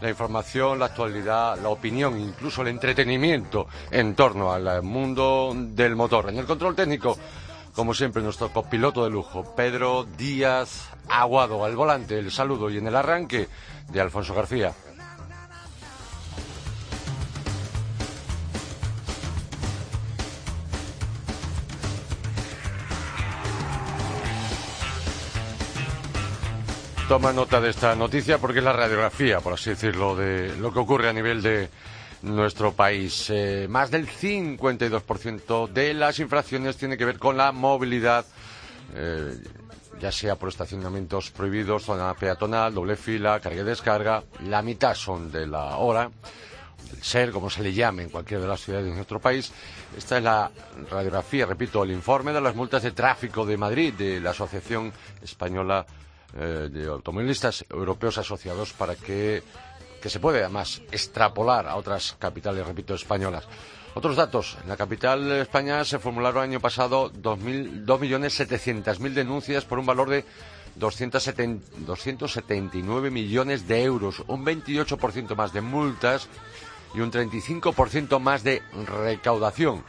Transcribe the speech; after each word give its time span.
la 0.00 0.08
información, 0.08 0.78
la 0.78 0.86
actualidad, 0.86 1.58
la 1.60 1.68
opinión, 1.68 2.18
incluso 2.18 2.62
el 2.62 2.68
entretenimiento 2.68 3.66
en 3.90 4.14
torno 4.14 4.52
al 4.52 4.82
mundo 4.82 5.52
del 5.54 5.96
motor. 5.96 6.30
En 6.30 6.38
el 6.38 6.46
control 6.46 6.74
técnico, 6.74 7.16
como 7.74 7.94
siempre, 7.94 8.22
nuestro 8.22 8.52
copiloto 8.52 9.04
de 9.04 9.10
lujo, 9.10 9.54
Pedro 9.54 10.06
Díaz 10.16 10.90
Aguado, 11.08 11.64
al 11.64 11.76
volante, 11.76 12.18
el 12.18 12.30
saludo 12.30 12.70
y 12.70 12.78
en 12.78 12.86
el 12.86 12.96
arranque 12.96 13.48
de 13.90 14.00
Alfonso 14.00 14.34
García. 14.34 14.72
Toma 27.10 27.32
nota 27.32 27.60
de 27.60 27.70
esta 27.70 27.96
noticia 27.96 28.38
porque 28.38 28.60
es 28.60 28.64
la 28.64 28.72
radiografía, 28.72 29.40
por 29.40 29.54
así 29.54 29.70
decirlo, 29.70 30.14
de 30.14 30.54
lo 30.58 30.72
que 30.72 30.78
ocurre 30.78 31.08
a 31.08 31.12
nivel 31.12 31.42
de 31.42 31.68
nuestro 32.22 32.72
país. 32.72 33.26
Eh, 33.30 33.66
más 33.68 33.90
del 33.90 34.06
52% 34.06 35.66
de 35.66 35.92
las 35.92 36.20
infracciones 36.20 36.76
tiene 36.76 36.96
que 36.96 37.04
ver 37.04 37.18
con 37.18 37.36
la 37.36 37.50
movilidad, 37.50 38.24
eh, 38.94 39.34
ya 40.00 40.12
sea 40.12 40.36
por 40.36 40.50
estacionamientos 40.50 41.32
prohibidos, 41.32 41.82
zona 41.82 42.14
peatonal, 42.14 42.72
doble 42.72 42.94
fila, 42.94 43.40
carga 43.40 43.62
y 43.62 43.64
descarga. 43.64 44.22
La 44.46 44.62
mitad 44.62 44.94
son 44.94 45.32
de 45.32 45.48
la 45.48 45.78
hora, 45.78 46.08
del 46.92 47.02
ser, 47.02 47.32
como 47.32 47.50
se 47.50 47.64
le 47.64 47.72
llame 47.72 48.04
en 48.04 48.10
cualquiera 48.10 48.44
de 48.44 48.48
las 48.48 48.60
ciudades 48.60 48.86
de 48.86 48.94
nuestro 48.94 49.18
país. 49.18 49.50
Esta 49.98 50.18
es 50.18 50.22
la 50.22 50.48
radiografía, 50.88 51.44
repito, 51.44 51.82
el 51.82 51.90
informe 51.90 52.32
de 52.32 52.40
las 52.40 52.54
multas 52.54 52.84
de 52.84 52.92
tráfico 52.92 53.44
de 53.44 53.56
Madrid 53.56 53.94
de 53.94 54.20
la 54.20 54.30
Asociación 54.30 54.92
Española 55.20 55.84
eh, 56.36 56.68
de 56.70 56.86
automovilistas 56.86 57.64
europeos 57.70 58.18
asociados 58.18 58.72
para 58.72 58.96
que, 58.96 59.42
que 60.00 60.10
se 60.10 60.20
puede 60.20 60.40
además 60.40 60.82
extrapolar 60.92 61.66
a 61.66 61.76
otras 61.76 62.16
capitales, 62.18 62.66
repito, 62.66 62.94
españolas. 62.94 63.46
Otros 63.94 64.16
datos. 64.16 64.56
En 64.62 64.68
la 64.68 64.76
capital 64.76 65.28
de 65.28 65.40
España 65.42 65.84
se 65.84 65.98
formularon 65.98 66.44
año 66.44 66.60
pasado 66.60 67.12
2.700.000 67.12 69.12
denuncias 69.12 69.64
por 69.64 69.80
un 69.80 69.86
valor 69.86 70.08
de 70.08 70.24
279 70.76 73.10
millones 73.10 73.66
de 73.66 73.82
euros, 73.82 74.22
un 74.28 74.44
28% 74.44 75.34
más 75.34 75.52
de 75.52 75.60
multas 75.60 76.28
y 76.94 77.00
un 77.00 77.10
35% 77.10 78.20
más 78.20 78.44
de 78.44 78.62
recaudación. 78.86 79.82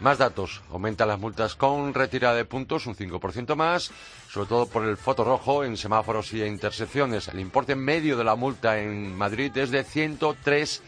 Más 0.00 0.16
datos. 0.16 0.62
Aumentan 0.70 1.08
las 1.08 1.20
multas 1.20 1.54
con 1.54 1.92
retirada 1.92 2.34
de 2.34 2.46
puntos 2.46 2.86
un 2.86 2.96
5% 2.96 3.54
más, 3.54 3.90
sobre 4.30 4.48
todo 4.48 4.66
por 4.66 4.86
el 4.86 4.96
foto 4.96 5.24
rojo 5.24 5.62
en 5.62 5.76
semáforos 5.76 6.32
y 6.32 6.42
intersecciones. 6.42 7.28
El 7.28 7.38
importe 7.38 7.76
medio 7.76 8.16
de 8.16 8.24
la 8.24 8.34
multa 8.34 8.80
en 8.80 9.16
Madrid 9.16 9.54
es 9.58 9.70
de 9.70 9.84
103 9.84 10.82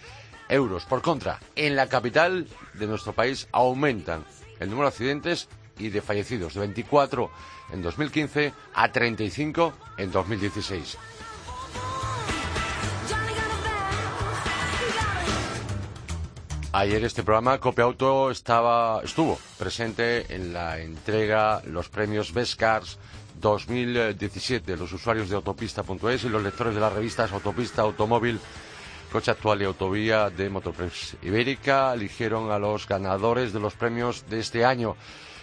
euros. 0.48 0.86
Por 0.86 1.02
contra, 1.02 1.40
en 1.56 1.76
la 1.76 1.88
capital 1.88 2.48
de 2.72 2.86
nuestro 2.86 3.12
país 3.12 3.48
aumentan 3.52 4.24
el 4.60 4.70
número 4.70 4.88
de 4.88 4.94
accidentes 4.94 5.48
y 5.78 5.90
de 5.90 6.00
fallecidos 6.00 6.54
de 6.54 6.60
24 6.60 7.30
en 7.72 7.82
2015 7.82 8.54
a 8.74 8.92
35 8.92 9.74
en 9.98 10.10
2016. 10.10 10.98
Ayer 16.74 17.04
este 17.04 17.22
programa 17.22 17.60
Copia 17.60 17.84
Auto 17.84 18.30
estaba, 18.30 19.02
estuvo 19.04 19.38
presente 19.58 20.34
en 20.34 20.54
la 20.54 20.78
entrega 20.80 21.60
los 21.66 21.90
premios 21.90 22.32
Best 22.32 22.58
Cars 22.58 22.98
2017. 23.38 24.78
Los 24.78 24.90
usuarios 24.94 25.28
de 25.28 25.36
autopista.es 25.36 26.24
y 26.24 26.30
los 26.30 26.42
lectores 26.42 26.74
de 26.74 26.80
las 26.80 26.94
revistas 26.94 27.30
Autopista, 27.30 27.82
Automóvil, 27.82 28.40
Coche 29.12 29.32
Actual 29.32 29.60
y 29.60 29.66
Autovía 29.66 30.30
de 30.30 30.48
Motopress 30.48 31.18
Ibérica 31.20 31.92
eligieron 31.92 32.50
a 32.50 32.58
los 32.58 32.88
ganadores 32.88 33.52
de 33.52 33.60
los 33.60 33.74
premios 33.74 34.24
de 34.30 34.40
este 34.40 34.64
año. 34.64 34.96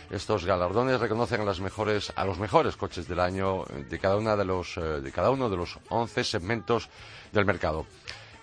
Estos 0.10 0.46
galardones 0.46 1.00
reconocen 1.00 1.42
a, 1.42 1.46
las 1.46 1.60
mejores, 1.60 2.12
a 2.16 2.26
los 2.26 2.40
mejores 2.40 2.76
coches 2.76 3.08
del 3.08 3.20
año 3.20 3.66
de 3.88 4.00
cada, 4.00 4.18
una 4.18 4.36
de, 4.36 4.46
los, 4.46 4.78
eh, 4.78 4.82
de 4.82 5.12
cada 5.12 5.30
uno 5.30 5.48
de 5.48 5.58
los 5.58 5.78
11 5.90 6.24
segmentos 6.24 6.90
del 7.32 7.46
mercado. 7.46 7.86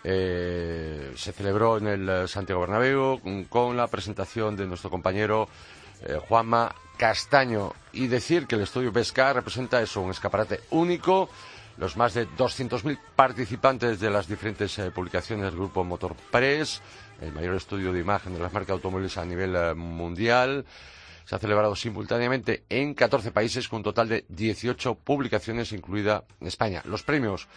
Eh, 0.09 1.15
se 1.17 1.33
celebró 1.33 1.79
en 1.79 1.89
el 1.89 2.09
eh, 2.09 2.29
Santiago 2.29 2.61
Bernabéu 2.61 3.21
con 3.49 3.77
la 3.77 3.89
presentación 3.89 4.57
de 4.57 4.65
nuestro 4.65 4.89
compañero 4.89 5.49
eh, 6.01 6.21
Juanma 6.29 6.73
Castaño 6.97 7.73
y 7.93 8.07
decir 8.07 8.47
que 8.47 8.55
el 8.55 8.61
estudio 8.61 8.93
Pesca 8.93 9.33
representa 9.33 9.83
eso, 9.83 10.01
un 10.01 10.13
escaparate 10.13 10.61
único. 10.71 11.29
Los 11.79 11.97
más 11.97 12.15
de 12.15 12.29
200.000 12.29 12.97
participantes 13.17 13.99
de 13.99 14.09
las 14.09 14.29
diferentes 14.29 14.81
publicaciones 14.95 15.47
del 15.47 15.57
grupo 15.57 15.83
Motor 15.83 16.15
Press, 16.31 16.81
el 17.21 17.33
mayor 17.33 17.57
estudio 17.57 17.93
de 17.93 17.99
imagen 17.99 18.33
de 18.33 18.39
las 18.39 18.53
marcas 18.53 18.75
automóviles 18.75 19.19
a 19.19 19.25
nivel 19.25 19.75
mundial, 19.75 20.65
se 21.27 21.35
ha 21.35 21.39
celebrado 21.39 21.75
simultáneamente 21.75 22.65
en 22.69 22.95
14 22.95 23.33
países 23.33 23.69
con 23.69 23.79
un 23.79 23.83
total 23.83 24.09
de 24.09 24.25
18 24.29 24.95
publicaciones, 24.95 25.73
incluida 25.73 26.25
España. 26.41 26.83
Los 26.87 27.03
premios 27.03 27.49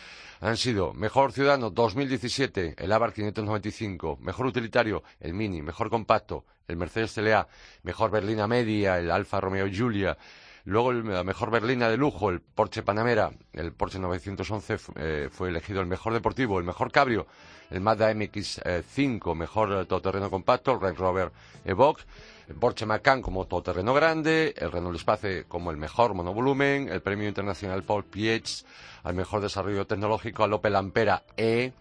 han 0.41 0.57
sido 0.57 0.91
Mejor 0.93 1.31
Ciudadano 1.31 1.69
2017, 1.69 2.75
el 2.77 2.91
Abarth 2.91 3.13
595, 3.13 4.17
Mejor 4.21 4.47
Utilitario, 4.47 5.03
el 5.19 5.35
Mini, 5.35 5.61
Mejor 5.61 5.91
Compacto, 5.91 6.45
el 6.67 6.77
Mercedes 6.77 7.13
CLA, 7.13 7.47
Mejor 7.83 8.09
Berlina 8.09 8.47
Media, 8.47 8.97
el 8.97 9.11
Alfa 9.11 9.39
Romeo 9.39 9.67
Giulia, 9.67 10.17
Luego 10.69 10.93
la 10.93 11.23
mejor 11.23 11.49
berlina 11.49 11.89
de 11.89 11.97
lujo, 11.97 12.29
el 12.29 12.41
Porsche 12.41 12.83
Panamera, 12.83 13.31
el 13.53 13.73
Porsche 13.73 13.97
911 13.97 14.77
eh, 14.97 15.29
fue 15.31 15.49
elegido 15.49 15.81
el 15.81 15.87
mejor 15.87 16.13
deportivo, 16.13 16.59
el 16.59 16.63
mejor 16.63 16.91
cabrio, 16.91 17.25
el 17.71 17.81
Mazda 17.81 18.13
MX-5, 18.13 19.33
mejor 19.33 19.87
todoterreno 19.87 20.29
compacto, 20.29 20.73
el 20.73 20.79
Range 20.79 20.99
Rover 20.99 21.31
Evoque, 21.65 22.03
el 22.49 22.53
Porsche 22.53 22.85
Macan 22.85 23.23
como 23.23 23.47
todoterreno 23.47 23.95
grande, 23.95 24.53
el 24.55 24.71
Renault 24.71 24.95
Espace 24.95 25.45
como 25.47 25.71
el 25.71 25.77
mejor 25.77 26.13
monovolumen, 26.13 26.87
el 26.89 27.01
premio 27.01 27.27
internacional 27.27 27.81
Paul 27.81 28.05
Pietz 28.05 28.63
al 29.01 29.15
mejor 29.15 29.41
desarrollo 29.41 29.87
tecnológico 29.87 30.43
al 30.43 30.53
Opel 30.53 30.75
Ampera 30.75 31.23
E 31.35 31.73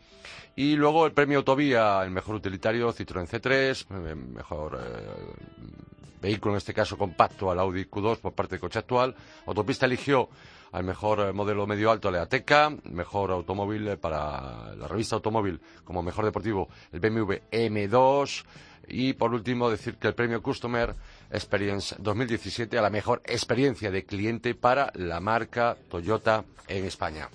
y 0.56 0.76
luego 0.76 1.04
el 1.04 1.12
premio 1.12 1.40
Autovía, 1.40 2.02
el 2.04 2.10
mejor 2.10 2.36
utilitario 2.36 2.90
Citroën 2.94 3.28
C3, 3.28 3.84
eh, 3.90 4.14
mejor 4.14 4.80
eh, 4.82 5.97
vehículo 6.20 6.54
en 6.54 6.58
este 6.58 6.74
caso 6.74 6.96
compacto 6.96 7.50
al 7.50 7.58
Audi 7.58 7.84
Q2 7.84 8.18
por 8.18 8.32
parte 8.32 8.56
de 8.56 8.60
Coche 8.60 8.78
Actual. 8.78 9.14
Autopista 9.46 9.86
eligió 9.86 10.28
al 10.72 10.84
mejor 10.84 11.20
eh, 11.20 11.32
modelo 11.32 11.66
medio 11.66 11.90
alto 11.90 12.10
la 12.10 12.22
Ateca, 12.22 12.70
mejor 12.84 13.30
automóvil 13.30 13.96
para 13.98 14.74
la 14.74 14.88
revista 14.88 15.16
Automóvil 15.16 15.60
como 15.84 16.02
mejor 16.02 16.24
deportivo 16.24 16.68
el 16.92 17.00
BMW 17.00 17.34
M2 17.50 18.44
y 18.88 19.12
por 19.12 19.34
último, 19.34 19.70
decir 19.70 19.96
que 19.96 20.08
el 20.08 20.14
premio 20.14 20.42
Customer 20.42 20.94
Experience 21.30 21.94
2017 21.98 22.78
a 22.78 22.82
la 22.82 22.90
mejor 22.90 23.20
experiencia 23.24 23.90
de 23.90 24.04
cliente 24.04 24.54
para 24.54 24.90
la 24.94 25.20
marca 25.20 25.76
Toyota 25.90 26.44
en 26.66 26.86
España. 26.86 27.28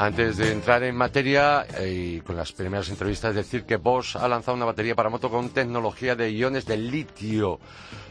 Antes 0.00 0.36
de 0.36 0.52
entrar 0.52 0.84
en 0.84 0.94
materia 0.94 1.66
eh, 1.76 2.18
y 2.18 2.20
con 2.20 2.36
las 2.36 2.52
primeras 2.52 2.88
entrevistas, 2.88 3.34
decir 3.34 3.64
que 3.64 3.78
Bosch 3.78 4.14
ha 4.14 4.28
lanzado 4.28 4.56
una 4.56 4.64
batería 4.64 4.94
para 4.94 5.08
moto 5.08 5.28
con 5.28 5.48
tecnología 5.48 6.14
de 6.14 6.30
iones 6.30 6.66
de 6.66 6.76
litio. 6.76 7.58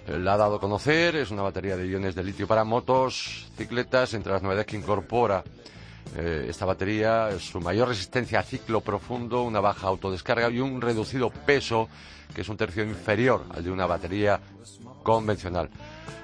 La 0.06 0.34
ha 0.34 0.38
dado 0.38 0.56
a 0.56 0.60
conocer, 0.60 1.16
es 1.16 1.32
una 1.32 1.44
batería 1.44 1.78
de 1.78 1.88
iones 1.88 2.14
de 2.14 2.26
litio 2.26 2.46
para 2.46 2.66
motos, 2.66 3.48
cicletas, 3.56 4.14
entre 4.16 4.34
las 4.34 4.44
novedades 4.44 4.66
que 4.66 4.76
incorpora 4.76 5.46
eh, 6.16 6.46
esta 6.50 6.66
batería, 6.66 7.30
su 7.40 7.60
mayor 7.60 7.90
resistencia 7.90 8.40
a 8.40 8.44
ciclo 8.44 8.82
profundo, 8.82 9.44
una 9.44 9.60
baja 9.60 9.88
autodescarga 9.88 10.50
y 10.50 10.60
un 10.60 10.82
reducido 10.82 11.30
peso, 11.30 11.90
que 12.34 12.42
es 12.42 12.50
un 12.50 12.58
tercio 12.58 12.84
inferior 12.84 13.46
al 13.50 13.64
de 13.64 13.72
una 13.72 13.86
batería 13.86 14.40
convencional. 15.04 15.70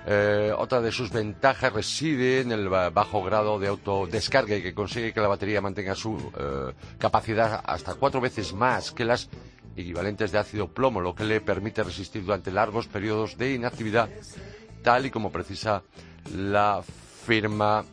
Eh, 0.05 0.51
otra 0.57 0.81
de 0.81 0.91
sus 0.91 1.11
ventajas 1.11 1.71
reside 1.71 2.41
en 2.41 2.51
el 2.51 2.67
bajo 2.67 3.23
grado 3.23 3.57
de 3.57 3.69
autodescarga 3.69 4.57
y 4.57 4.61
que 4.61 4.73
consigue 4.73 5.13
que 5.13 5.21
la 5.21 5.29
batería 5.29 5.61
mantenga 5.61 5.95
su 5.95 6.17
eh, 6.37 6.73
capacidad 6.97 7.61
hasta 7.63 7.95
cuatro 7.95 8.19
veces 8.19 8.53
más 8.53 8.91
que 8.91 9.05
las 9.05 9.29
equivalentes 9.75 10.31
de 10.31 10.39
ácido 10.39 10.67
plomo, 10.67 10.99
lo 10.99 11.15
que 11.15 11.23
le 11.23 11.41
permite 11.41 11.83
resistir 11.83 12.23
durante 12.25 12.51
largos 12.51 12.87
periodos 12.87 13.37
de 13.37 13.53
inactividad, 13.53 14.09
tal 14.83 15.05
y 15.05 15.09
como 15.09 15.31
precisa 15.31 15.81
la 16.35 16.83
firma 17.25 17.83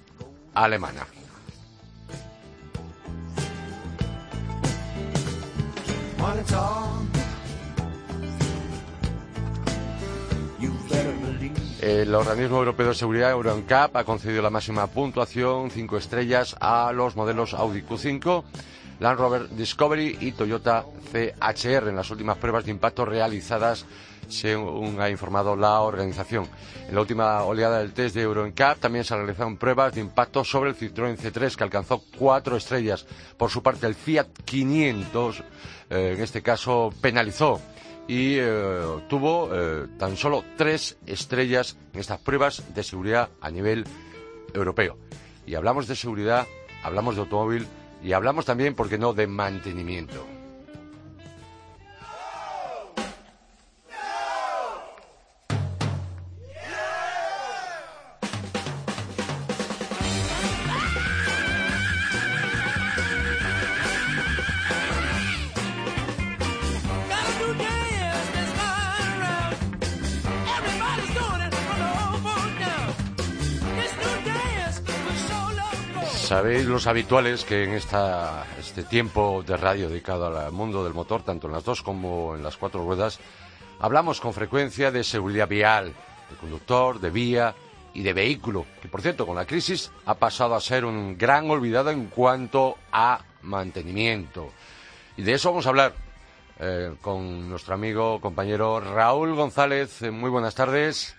alemana. 0.54 1.06
El 11.81 12.14
organismo 12.14 12.58
europeo 12.58 12.88
de 12.88 12.94
seguridad 12.94 13.31
EuroNCAP 13.31 13.96
ha 13.96 14.05
concedido 14.05 14.43
la 14.43 14.50
máxima 14.50 14.87
puntuación, 14.87 15.70
cinco 15.70 15.96
estrellas, 15.96 16.56
a 16.61 16.93
los 16.93 17.17
modelos 17.17 17.55
Audi 17.55 17.82
Q5, 17.82 18.44
Land 19.00 19.19
Rover 19.19 19.49
Discovery 19.49 20.19
y 20.20 20.32
Toyota 20.32 20.84
CHR 21.11 21.88
en 21.88 21.96
las 21.96 22.11
últimas 22.11 22.37
pruebas 22.37 22.67
de 22.67 22.72
impacto 22.72 23.06
realizadas, 23.06 23.87
según 24.28 25.00
ha 25.00 25.08
informado 25.08 25.56
la 25.56 25.81
organización. 25.81 26.46
En 26.87 26.94
la 26.94 27.00
última 27.00 27.43
oleada 27.44 27.78
del 27.78 27.93
test 27.93 28.14
de 28.14 28.22
EuroNCAP 28.22 28.78
también 28.78 29.05
se 29.05 29.17
realizaron 29.17 29.56
pruebas 29.56 29.94
de 29.94 30.02
impacto 30.02 30.44
sobre 30.44 30.70
el 30.70 30.76
Citroën 30.76 31.17
C3, 31.17 31.56
que 31.56 31.64
alcanzó 31.64 32.02
cuatro 32.19 32.56
estrellas. 32.56 33.06
Por 33.38 33.50
su 33.50 33.62
parte, 33.62 33.87
el 33.87 33.94
Fiat 33.94 34.28
500, 34.44 35.43
eh, 35.90 36.14
en 36.16 36.22
este 36.22 36.42
caso, 36.42 36.92
penalizó 37.00 37.60
y 38.06 38.37
eh, 38.38 38.82
tuvo 39.08 39.50
eh, 39.52 39.87
tan 39.98 40.16
solo 40.16 40.44
tres 40.56 40.98
estrellas 41.06 41.76
en 41.92 42.00
estas 42.00 42.20
pruebas 42.20 42.75
de 42.75 42.82
seguridad 42.82 43.28
a 43.40 43.50
nivel 43.50 43.84
europeo. 44.54 44.96
Y 45.46 45.54
hablamos 45.54 45.87
de 45.87 45.96
seguridad, 45.96 46.46
hablamos 46.82 47.16
de 47.16 47.22
automóvil 47.22 47.66
y 48.02 48.12
hablamos 48.12 48.46
también, 48.46 48.75
¿por 48.75 48.88
qué 48.88 48.98
no?, 48.98 49.12
de 49.12 49.26
mantenimiento. 49.26 50.26
Los 76.81 76.87
habituales 76.87 77.44
que 77.44 77.65
en 77.65 77.75
esta, 77.75 78.47
este 78.59 78.85
tiempo 78.85 79.44
de 79.47 79.59
radio 79.59 79.91
dedicado 79.91 80.38
al 80.38 80.50
mundo 80.50 80.82
del 80.82 80.94
motor, 80.94 81.23
tanto 81.23 81.47
en 81.47 81.53
las 81.53 81.62
dos 81.62 81.82
como 81.82 82.35
en 82.35 82.43
las 82.43 82.56
cuatro 82.56 82.82
ruedas, 82.82 83.21
hablamos 83.81 84.19
con 84.19 84.32
frecuencia 84.32 84.91
de 84.91 85.05
seguridad 85.05 85.47
vial, 85.47 85.93
de 86.31 86.37
conductor, 86.41 86.99
de 86.99 87.11
vía 87.11 87.55
y 87.93 88.03
de 88.03 88.15
vehículo, 88.15 88.65
que 88.81 88.88
por 88.88 89.03
cierto 89.03 89.27
con 89.27 89.37
la 89.37 89.44
crisis 89.44 89.93
ha 90.06 90.15
pasado 90.15 90.55
a 90.55 90.61
ser 90.62 90.87
un 90.87 91.19
gran 91.19 91.50
olvidado 91.50 91.91
en 91.91 92.06
cuanto 92.06 92.79
a 92.91 93.27
mantenimiento. 93.43 94.50
Y 95.19 95.23
de 95.23 95.35
eso 95.35 95.50
vamos 95.50 95.67
a 95.67 95.69
hablar 95.69 95.94
eh, 96.61 96.94
con 97.03 97.47
nuestro 97.50 97.75
amigo, 97.75 98.23
compañero 98.23 98.81
Raúl 98.81 99.35
González. 99.35 100.00
Muy 100.11 100.31
buenas 100.31 100.55
tardes. 100.55 101.15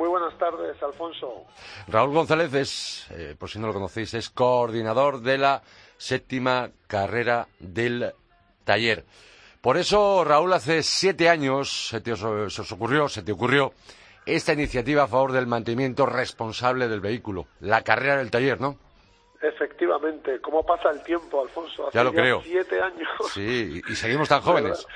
Muy 0.00 0.08
buenas 0.08 0.32
tardes, 0.38 0.82
Alfonso. 0.82 1.44
Raúl 1.86 2.14
González 2.14 2.54
es, 2.54 3.06
eh, 3.10 3.36
por 3.38 3.50
si 3.50 3.58
no 3.58 3.66
lo 3.66 3.74
conocéis, 3.74 4.14
es 4.14 4.30
coordinador 4.30 5.20
de 5.20 5.36
la 5.36 5.60
séptima 5.98 6.70
carrera 6.86 7.48
del 7.58 8.10
taller. 8.64 9.04
Por 9.60 9.76
eso, 9.76 10.24
Raúl, 10.24 10.54
hace 10.54 10.82
siete 10.82 11.28
años 11.28 11.88
se, 11.88 12.00
te 12.00 12.12
os, 12.12 12.72
ocurrió, 12.72 13.10
se 13.10 13.22
te 13.22 13.32
ocurrió 13.32 13.74
esta 14.24 14.54
iniciativa 14.54 15.02
a 15.02 15.06
favor 15.06 15.32
del 15.32 15.46
mantenimiento 15.46 16.06
responsable 16.06 16.88
del 16.88 17.00
vehículo, 17.00 17.48
la 17.60 17.82
carrera 17.82 18.16
del 18.16 18.30
taller, 18.30 18.58
¿no? 18.58 18.78
Efectivamente, 19.42 20.40
¿cómo 20.40 20.64
pasa 20.64 20.88
el 20.92 21.02
tiempo, 21.02 21.42
Alfonso? 21.42 21.88
Hace 21.88 21.98
ya 21.98 22.04
lo 22.04 22.12
creo. 22.14 22.40
Siete 22.40 22.80
años. 22.80 23.08
Sí, 23.34 23.82
y, 23.86 23.94
seguimos 23.94 24.30
tan 24.30 24.40
jóvenes. 24.40 24.86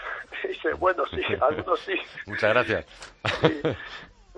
bueno, 0.78 1.04
sí, 1.10 1.20
algunos 1.42 1.80
sí. 1.80 1.94
Muchas 2.26 2.54
gracias. 2.54 2.86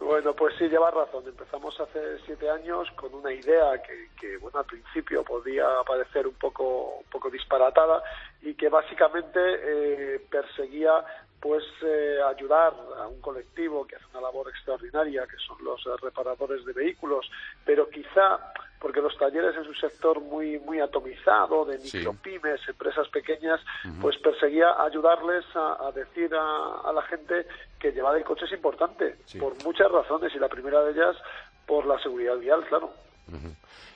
Bueno, 0.07 0.35
pues 0.35 0.55
sí, 0.57 0.69
lleva 0.69 0.89
razón. 0.93 1.25
Empezamos 1.27 1.81
hace 1.81 2.21
siete 2.25 2.49
años 2.49 2.89
con 2.93 3.13
una 3.13 3.33
idea 3.33 3.83
que, 3.83 4.37
bueno, 4.39 4.61
al 4.61 4.65
principio 4.65 5.25
podía 5.25 5.67
parecer 5.85 6.29
un 6.29 6.35
poco, 6.35 6.99
un 6.99 7.11
poco 7.11 7.29
disparatada 7.29 8.01
y 8.41 8.55
que 8.55 8.69
básicamente 8.69 9.41
eh, 9.41 10.25
perseguía 10.31 11.05
pues 11.41 11.65
eh, 11.83 12.19
ayudar 12.25 12.73
a 12.99 13.09
un 13.09 13.21
colectivo 13.21 13.85
que 13.85 13.97
hace 13.97 14.05
una 14.13 14.21
labor 14.21 14.49
extraordinaria, 14.49 15.27
que 15.27 15.39
son 15.45 15.57
los 15.65 15.83
reparadores 16.01 16.65
de 16.65 16.73
vehículos, 16.73 17.29
pero 17.65 17.91
quizá 17.91 18.53
porque 18.81 19.01
los 19.01 19.17
talleres 19.17 19.57
es 19.57 19.67
un 19.67 19.77
sector 19.77 20.21
muy 20.21 20.59
muy 20.61 20.81
atomizado 20.81 21.65
de 21.65 21.79
micropymes, 21.79 22.61
empresas 22.69 23.09
pequeñas, 23.09 23.61
pues 24.01 24.17
perseguía 24.19 24.75
ayudarles 24.79 25.45
a, 25.55 25.91
decir 25.95 26.31
a, 26.35 26.93
la 26.93 27.03
gente 27.03 27.47
que 27.79 27.93
llevar 27.93 28.17
el 28.17 28.25
coche 28.25 28.45
es 28.47 28.53
importante, 28.53 29.17
por 29.39 29.63
muchas 29.65 29.91
razones, 29.91 30.35
y 30.35 30.39
la 30.39 30.49
primera 30.49 30.83
de 30.83 30.93
ellas 30.93 31.17
por 31.67 31.87
la 31.87 31.99
seguridad 32.01 32.37
vial, 32.37 32.65
claro. 32.69 32.91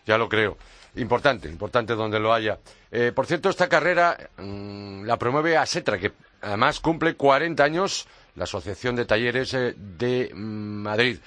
Ya 0.07 0.19
lo 0.19 0.29
creo. 0.29 0.57
Importante, 0.97 1.49
importante 1.49 1.95
donde 1.95 2.19
lo 2.19 2.33
haya. 2.33 2.59
Eh, 2.91 3.13
por 3.15 3.27
cierto, 3.27 3.49
esta 3.49 3.69
carrera 3.69 4.17
mm, 4.39 5.05
la 5.05 5.17
promueve 5.17 5.57
ASETRA, 5.57 5.99
que 5.99 6.13
además 6.43 6.81
cumple 6.81 7.15
40 7.15 7.63
años, 7.63 8.09
la 8.35 8.45
Asociación 8.45 8.97
de 8.97 9.05
Talleres 9.05 9.55
eh, 9.55 9.75
de 9.77 10.31
Madrid. 10.35 11.19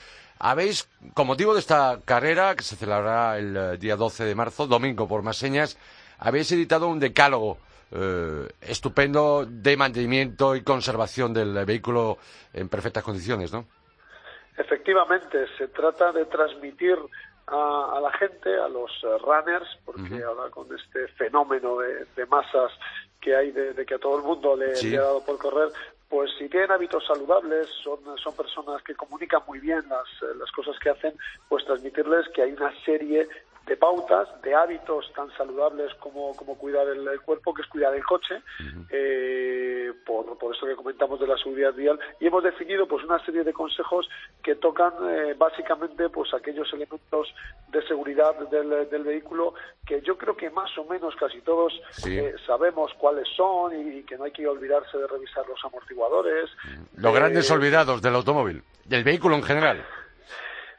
Habéis, 0.46 0.90
con 1.14 1.28
motivo 1.28 1.54
de 1.54 1.62
esta 1.62 2.00
carrera, 2.04 2.54
que 2.54 2.64
se 2.64 2.76
celebrará 2.76 3.38
el 3.38 3.56
eh, 3.56 3.78
día 3.78 3.96
12 3.96 4.26
de 4.26 4.36
marzo, 4.36 4.68
domingo 4.68 5.08
por 5.08 5.22
más 5.22 5.38
señas, 5.38 5.80
habéis 6.20 6.52
editado 6.52 6.90
un 6.90 7.00
decálogo 7.00 7.60
eh, 7.92 8.50
estupendo 8.60 9.46
de 9.48 9.78
mantenimiento 9.78 10.54
y 10.58 10.62
conservación 10.62 11.34
del 11.34 11.64
vehículo 11.64 12.18
en 12.52 12.68
perfectas 12.68 13.06
condiciones, 13.06 13.54
¿no? 13.54 13.64
Efectivamente, 14.58 15.48
se 15.58 15.70
trata 15.70 16.12
de 16.12 16.26
transmitir 16.26 16.98
a, 17.48 18.02
la 18.02 18.12
gente, 18.12 18.54
a 18.54 18.68
los 18.68 18.92
eh, 19.02 19.18
runners, 19.24 19.80
porque 19.86 20.22
ahora 20.26 20.50
con 20.50 20.68
este 20.76 21.08
fenómeno 21.14 21.78
de, 21.78 22.26
masas 22.26 22.74
que 23.22 23.34
hay 23.34 23.52
de, 23.52 23.86
que 23.86 23.96
a 23.96 24.00
todo 24.00 24.18
el 24.18 24.24
mundo 24.24 24.58
le, 24.58 24.74
le, 24.84 24.98
ha 24.98 25.04
dado 25.04 25.24
por 25.24 25.38
correr, 25.38 25.70
pues 26.14 26.30
si 26.38 26.48
tienen 26.48 26.70
hábitos 26.70 27.04
saludables, 27.08 27.68
son, 27.84 27.98
son 28.20 28.36
personas 28.36 28.84
que 28.84 28.94
comunican 28.94 29.42
muy 29.48 29.60
bien 29.60 29.82
las, 29.90 30.08
eh, 30.22 30.36
las 30.38 30.52
cosas 30.52 30.78
que 30.78 30.92
hacen, 30.92 31.18
pues 31.50 31.66
transmitirles 31.66 32.30
que 32.36 32.44
hay 32.44 32.52
una 32.52 32.72
serie 32.86 33.28
de 33.66 33.78
pautas, 33.78 34.28
de 34.42 34.54
hábitos 34.54 35.12
tan 35.16 35.32
saludables 35.38 35.94
como, 35.96 36.36
como 36.36 36.58
cuidar 36.58 36.88
el, 36.88 37.22
cuerpo, 37.22 37.54
que 37.54 37.62
es 37.62 37.68
cuidar 37.70 37.96
el 37.96 38.04
coche, 38.04 38.42
eh, 38.90 39.92
por, 40.06 40.38
por 40.38 40.54
eso 40.54 40.66
que 40.66 40.76
comentamos 40.76 41.20
de 41.20 41.28
la 41.28 41.38
seguridad 41.38 41.74
vial, 41.74 41.98
y 42.20 42.28
hemos 42.28 42.44
definido 42.44 42.86
pues 42.88 43.06
una 43.06 43.24
serie 43.26 43.44
de 43.44 43.54
consejos 43.54 44.10
que 44.44 44.56
tocan 44.56 44.92
eh, 45.10 45.34
básicamente 45.38 46.10
pues 46.10 46.34
aquellos 46.34 46.72
elementos 46.74 47.34
de 47.70 47.88
seguridad 47.88 48.38
del, 48.50 48.90
del, 48.90 49.04
vehículo 49.04 49.54
que 49.86 50.02
yo 50.02 50.18
creo 50.18 50.36
que 50.36 50.50
más 50.50 50.78
o 50.78 50.86
menos 50.86 51.16
casi 51.16 51.40
todos 51.42 51.74
eh, 52.06 52.36
sabemos 52.46 52.92
cuáles 52.98 53.28
son 53.36 53.74
y, 53.80 54.04
que 54.04 54.18
no 54.18 54.26
hay 54.26 54.32
que 54.32 54.46
olvidarse 54.46 54.98
de 54.98 55.08
revisar 55.08 55.48
los 55.48 55.64
amortiguadores. 55.64 56.50
Los 56.98 57.14
grandes 57.14 57.50
olvidados 57.50 58.02
del 58.02 58.16
automóvil, 58.16 58.62
del 58.86 59.04
vehículo 59.04 59.36
en 59.36 59.44
general. 59.44 59.86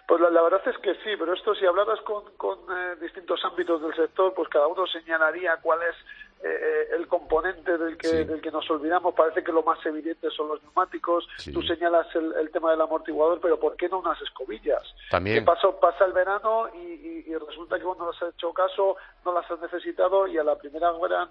Pues 0.06 0.20
la, 0.20 0.42
verdad 0.42 0.60
es 0.66 0.76
que 0.78 0.94
sí, 0.96 1.16
pero 1.18 1.32
esto 1.32 1.54
si 1.54 1.64
hablaras 1.64 1.98
con, 2.02 2.24
con 2.36 2.58
eh, 2.70 2.96
distintos 3.00 3.42
ámbitos 3.42 3.80
del 3.80 3.94
sector, 3.94 4.34
pues 4.34 4.50
cada 4.50 4.66
uno 4.66 4.86
señalaría 4.86 5.56
cuál 5.62 5.80
es 5.82 5.96
eh, 6.44 6.48
eh, 6.50 6.88
el 6.98 7.08
componente 7.08 7.78
del 7.78 7.96
que, 7.96 8.08
del 8.24 8.42
que 8.42 8.50
nos 8.50 8.70
olvidamos. 8.70 9.14
Parece 9.14 9.42
que 9.42 9.50
lo 9.50 9.62
más 9.62 9.78
evidente 9.86 10.28
son 10.30 10.48
los 10.48 10.62
neumáticos. 10.62 11.26
Tú 11.50 11.62
señalas 11.62 12.06
el, 12.14 12.50
tema 12.50 12.72
del 12.72 12.82
amortiguador, 12.82 13.40
pero 13.40 13.58
¿por 13.58 13.76
qué 13.76 13.88
no 13.88 14.00
unas 14.00 14.20
escobillas? 14.20 14.82
También. 15.10 15.38
Que 15.38 15.42
pasa, 15.42 15.68
pasa 15.80 16.04
el 16.04 16.12
verano 16.12 16.68
y, 16.74 17.24
y, 17.26 17.34
resulta 17.36 17.78
que 17.78 17.84
cuando 17.84 18.06
las 18.10 18.22
has 18.22 18.34
hecho 18.34 18.52
caso 18.52 18.96
no 19.24 19.32
las 19.32 19.50
has 19.50 19.60
necesitado 19.60 20.26
y 20.26 20.36
a 20.36 20.44
la 20.44 20.56
primera 20.56 20.92
gran 20.92 21.28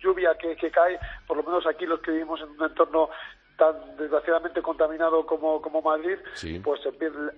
lluvia 0.00 0.34
que, 0.38 0.56
que 0.56 0.70
cae, 0.70 0.98
por 1.26 1.36
lo 1.36 1.42
menos 1.42 1.66
aquí 1.66 1.84
los 1.84 2.00
que 2.00 2.12
vivimos 2.12 2.40
en 2.40 2.48
un 2.50 2.62
entorno 2.62 3.10
tan 3.58 3.74
desgraciadamente 3.96 4.62
contaminado 4.62 5.26
como, 5.26 5.60
como 5.60 5.82
Madrid, 5.82 6.16
pues 6.62 6.80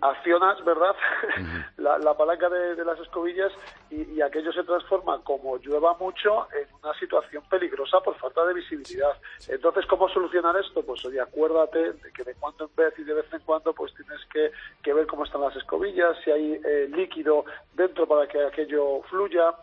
accionas, 0.03 0.63
¿verdad? 0.65 0.95
la, 1.79 1.99
la, 1.99 2.15
palanca 2.15 2.49
de, 2.51 2.85
las 2.85 3.01
escobillas 3.01 3.51
y, 3.91 4.21
aquello 4.21 4.53
se 4.53 4.63
transforma, 4.63 5.19
como 5.25 5.57
llueva 5.57 5.97
mucho, 5.99 6.47
en 6.53 6.69
una 6.83 6.93
situación 6.99 7.43
peligrosa 7.49 8.01
por 8.01 8.17
falta 8.19 8.45
de 8.45 8.53
visibilidad. 8.53 9.13
Entonces, 9.49 9.87
¿cómo 9.87 10.11
solucionar 10.11 10.55
esto? 10.59 10.83
Pues 10.83 11.03
oye, 11.07 11.21
acuérdate 11.21 11.95
de 11.95 12.13
que 12.13 12.23
de 12.23 12.35
cuando 12.35 12.67
en 12.67 12.77
vez 12.77 12.99
y 12.99 13.05
de 13.05 13.15
vez 13.15 13.33
en 13.33 13.41
cuando 13.41 13.73
pues 13.73 13.95
tienes 13.95 14.21
que, 14.27 14.53
que 14.83 14.93
ver 14.93 15.07
cómo 15.07 15.25
están 15.25 15.41
las 15.41 15.57
escobillas, 15.57 16.19
si 16.23 16.31
hay 16.31 16.61
eh, 16.63 16.91
líquido 16.95 17.47
dentro 17.73 18.07
para 18.07 18.29
que 18.29 18.45
aquello 18.45 19.01
fluya, 19.09 19.55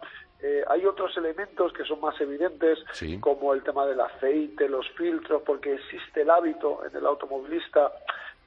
eh, 0.41 0.63
hay 0.67 0.86
otros 0.86 1.17
elementos 1.17 1.74
que 1.74 1.84
son 1.84 2.00
más 2.00 2.20
evidentes, 2.22 2.79
como 3.20 3.53
el 3.53 3.63
tema 3.63 3.86
del 3.86 4.00
aceite, 4.00 4.70
los 4.70 4.88
filtros, 4.91 5.41
porque 5.44 5.74
existe 5.74 6.22
el 6.22 6.29
hábito 6.29 6.86
en 6.86 6.96
el 6.96 7.06
automovilista 7.06 7.91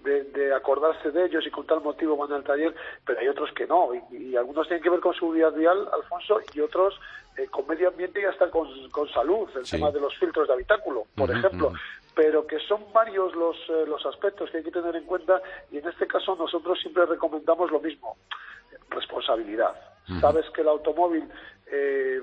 de, 0.04 0.54
acordarse 0.54 1.10
de 1.10 1.26
ellos 1.26 1.46
y 1.46 1.50
con 1.50 1.66
tal 1.66 1.82
motivo 1.82 2.16
van 2.16 2.32
al 2.32 2.44
taller, 2.44 2.74
pero 3.04 3.20
hay 3.20 3.28
otros 3.28 3.50
que 3.52 3.66
no, 3.66 3.90
y, 4.12 4.36
algunos 4.36 4.66
tienen 4.66 4.82
que 4.82 4.88
ver 4.88 5.00
con 5.00 5.14
seguridad 5.14 5.52
vial, 5.52 5.88
Alfonso, 5.92 6.40
y 6.54 6.60
otros 6.60 6.98
eh, 7.36 7.46
con 7.48 7.66
medio 7.66 7.88
ambiente 7.88 8.20
y 8.20 8.24
hasta 8.24 8.50
con, 8.50 8.68
salud, 9.12 9.48
el 9.56 9.68
tema 9.68 9.90
de 9.90 10.00
los 10.00 10.16
filtros 10.16 10.48
de 10.48 10.54
habitáculo, 10.54 11.04
por 11.14 11.30
ejemplo. 11.30 11.72
Pero 12.14 12.46
que 12.46 12.58
son 12.60 12.92
varios 12.92 13.34
los, 13.34 13.56
eh, 13.68 13.84
los 13.86 14.04
aspectos 14.06 14.50
que 14.50 14.58
hay 14.58 14.64
que 14.64 14.72
tener 14.72 14.96
en 14.96 15.04
cuenta 15.04 15.40
y 15.70 15.78
en 15.78 15.88
este 15.88 16.06
caso 16.06 16.34
nosotros 16.34 16.78
siempre 16.80 17.06
recomendamos 17.06 17.70
lo 17.70 17.80
mismo, 17.80 18.16
responsabilidad. 18.90 19.89
Sabes 20.20 20.44
que 20.50 20.62
el 20.62 20.68
automóvil 20.68 21.28
eh, 21.70 22.20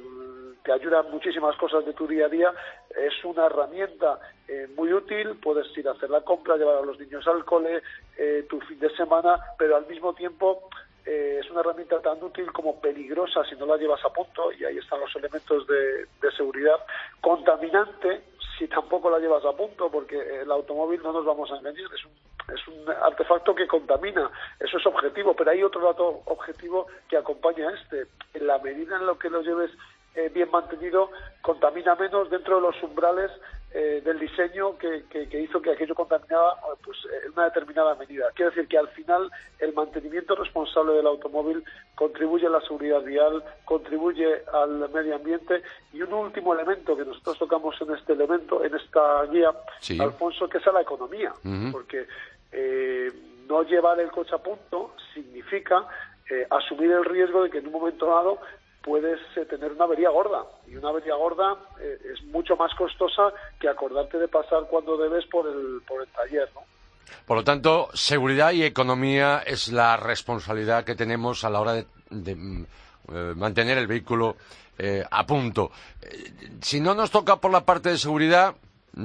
te 0.68 0.74
ayuda 0.74 1.00
en 1.00 1.12
muchísimas 1.12 1.56
cosas 1.56 1.86
de 1.86 1.94
tu 1.94 2.06
día 2.06 2.26
a 2.26 2.30
día, 2.30 2.54
es 2.90 3.24
una 3.24 3.46
herramienta 3.46 4.20
eh, 4.50 4.68
muy 4.76 4.92
útil, 4.92 5.36
puedes 5.42 5.66
ir 5.78 5.88
a 5.88 5.92
hacer 5.92 6.10
la 6.10 6.22
compra, 6.22 6.58
llevar 6.58 6.76
a 6.76 6.86
los 6.86 7.00
niños 7.00 7.26
al 7.26 7.46
cole, 7.46 7.82
eh, 8.18 8.46
tu 8.50 8.60
fin 8.60 8.78
de 8.78 8.90
semana, 8.98 9.40
pero 9.58 9.78
al 9.78 9.88
mismo 9.88 10.14
tiempo 10.14 10.70
eh, 11.06 11.40
es 11.42 11.50
una 11.50 11.62
herramienta 11.62 12.02
tan 12.02 12.22
útil 12.22 12.52
como 12.52 12.82
peligrosa 12.82 13.46
si 13.46 13.56
no 13.56 13.66
la 13.66 13.78
llevas 13.78 14.04
a 14.04 14.10
punto, 14.10 14.52
y 14.52 14.66
ahí 14.66 14.78
están 14.78 15.00
los 15.00 15.16
elementos 15.16 15.66
de, 15.68 16.06
seguridad, 16.36 16.76
contaminante 17.22 18.24
si 18.60 18.68
tampoco 18.68 19.10
la 19.10 19.20
llevas 19.20 19.46
a 19.46 19.56
punto, 19.56 19.90
porque 19.90 20.42
el 20.42 20.52
automóvil 20.52 21.02
no 21.02 21.14
nos 21.14 21.24
vamos 21.24 21.50
a 21.52 21.58
engañar, 21.58 21.90
es 21.94 22.04
un, 22.04 22.12
es 22.54 22.68
un 22.68 22.89
artefacto 22.89 23.54
que 23.54 23.68
contamina, 23.68 24.32
eso 24.60 24.77
es 24.77 24.86
objetivo, 24.86 25.36
pero 25.36 25.51
hay 25.51 25.63
otro 25.63 25.82
dato 25.82 26.22
objetivo 26.25 26.88
que 27.10 27.18
acompaña 27.18 27.70
a 27.70 27.74
este. 27.74 28.08
En 28.34 28.48
la 28.48 28.58
medida 28.60 28.98
en 28.98 29.06
lo 29.06 29.18
que 29.20 29.30
lo 29.30 29.42
lleves 29.42 29.72
eh, 30.18 30.32
bien 30.34 30.50
mantenido 30.50 31.12
contamina 31.42 31.94
menos 31.96 32.30
dentro 32.32 32.56
de 32.56 32.62
los 32.62 32.82
umbrales 32.82 33.30
eh, 33.72 34.01
del 34.04 34.18
diseño 34.18 34.75
que, 34.77 35.04
hizo 35.39 35.62
que 35.62 35.72
aquello 35.72 35.94
contaminaba 35.94 36.58
pues, 36.84 36.98
en 37.24 37.34
una 37.34 37.46
determinada 37.46 37.94
medida. 37.94 38.25
Quiero 38.34 38.50
decir 38.50 38.68
que 38.68 38.80
al 38.80 38.88
final 38.88 39.30
el 39.60 39.74
mantenimiento 39.74 40.36
responsable 40.36 40.94
del 40.94 41.06
automóvil 41.06 41.63
contribuye 41.94 42.48
a 42.48 42.50
la 42.50 42.62
seguridad 42.62 43.04
vial, 43.04 43.44
contribuye 43.66 44.42
al 44.51 44.89
medio 44.89 45.16
ambiente. 45.16 45.62
Y 45.94 46.01
un 46.01 46.13
último 46.13 46.56
elemento 46.56 46.98
que 46.98 47.06
nosotros 47.06 47.38
tocamos 47.38 47.80
en 47.82 47.94
este 47.94 48.13
elemento, 48.13 48.63
en 48.63 48.74
esta 48.74 49.24
guía, 49.25 49.51
Alfonso, 50.00 50.50
que 50.50 50.58
es 50.58 50.66
a 50.66 50.72
la 50.72 50.82
economía, 50.82 51.34
porque 51.72 52.08
eh, 52.51 53.12
no 53.48 53.63
llevar 53.63 54.00
el 54.00 54.12
coche 54.12 54.36
a 54.36 54.39
punto 54.39 54.96
significa 55.13 55.86
asumir 56.50 56.92
el 56.92 57.06
riesgo 57.06 57.42
de 57.44 57.50
que 57.50 57.60
en 57.60 57.68
un 57.68 57.72
momento 57.72 58.06
dado 58.06 58.39
puedes 58.88 59.20
eh, 59.36 59.46
tener 59.46 59.74
una 59.74 59.84
avería 59.84 60.10
gorda. 60.10 60.46
Y 60.66 60.77
una 60.77 60.89
avería 60.89 61.13
gorda 61.16 61.58
eh, 61.80 62.00
es 62.13 62.24
mucho 62.27 62.56
más 62.56 62.74
costosa 62.75 63.34
que 63.60 63.68
acordarte 63.68 64.18
de 64.18 64.30
pasar 64.30 64.63
cuando 64.70 64.98
debes 64.98 65.25
por 65.25 65.46
el, 65.46 65.82
por 65.86 66.01
el 66.01 66.08
taller, 66.08 66.50
¿no? 66.56 66.62
Por 67.25 67.38
lo 67.38 67.44
tanto, 67.44 67.89
seguridad 67.94 68.51
y 68.51 68.63
economía 68.63 69.44
es 69.46 69.70
la 69.70 69.98
responsabilidad 69.98 70.86
que 70.86 70.96
tenemos 70.96 71.44
a 71.44 71.50
la 71.50 71.60
hora 71.60 71.74
de, 71.74 72.36
mm, 72.36 72.66
eh, 73.13 73.34
mantener 73.36 73.77
el 73.77 73.88
vehículo 73.88 74.38
a 75.10 75.25
punto. 75.25 75.72
si 76.62 76.80
no 76.80 76.94
nos 76.94 77.10
toca 77.10 77.38
por 77.38 77.51
la 77.51 77.66
parte 77.66 77.89
de 77.89 77.98
seguridad, 77.98 78.54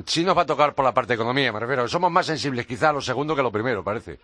sí 0.07 0.25
nos 0.25 0.37
va 0.37 0.43
a 0.43 0.47
tocar 0.47 0.75
por 0.75 0.85
la 0.85 0.95
parte 0.95 1.09
de 1.09 1.15
economía, 1.15 1.53
me 1.53 1.61
refiero. 1.61 1.87
Somos 1.89 2.11
más 2.11 2.27
sensibles 2.27 2.67
quizá 2.67 2.91
a 2.91 2.93
lo 2.93 3.01
segundo 3.01 3.35
que 3.35 3.41
a 3.41 3.45
lo 3.45 3.53
primero, 3.53 3.83
parece. 3.83 4.19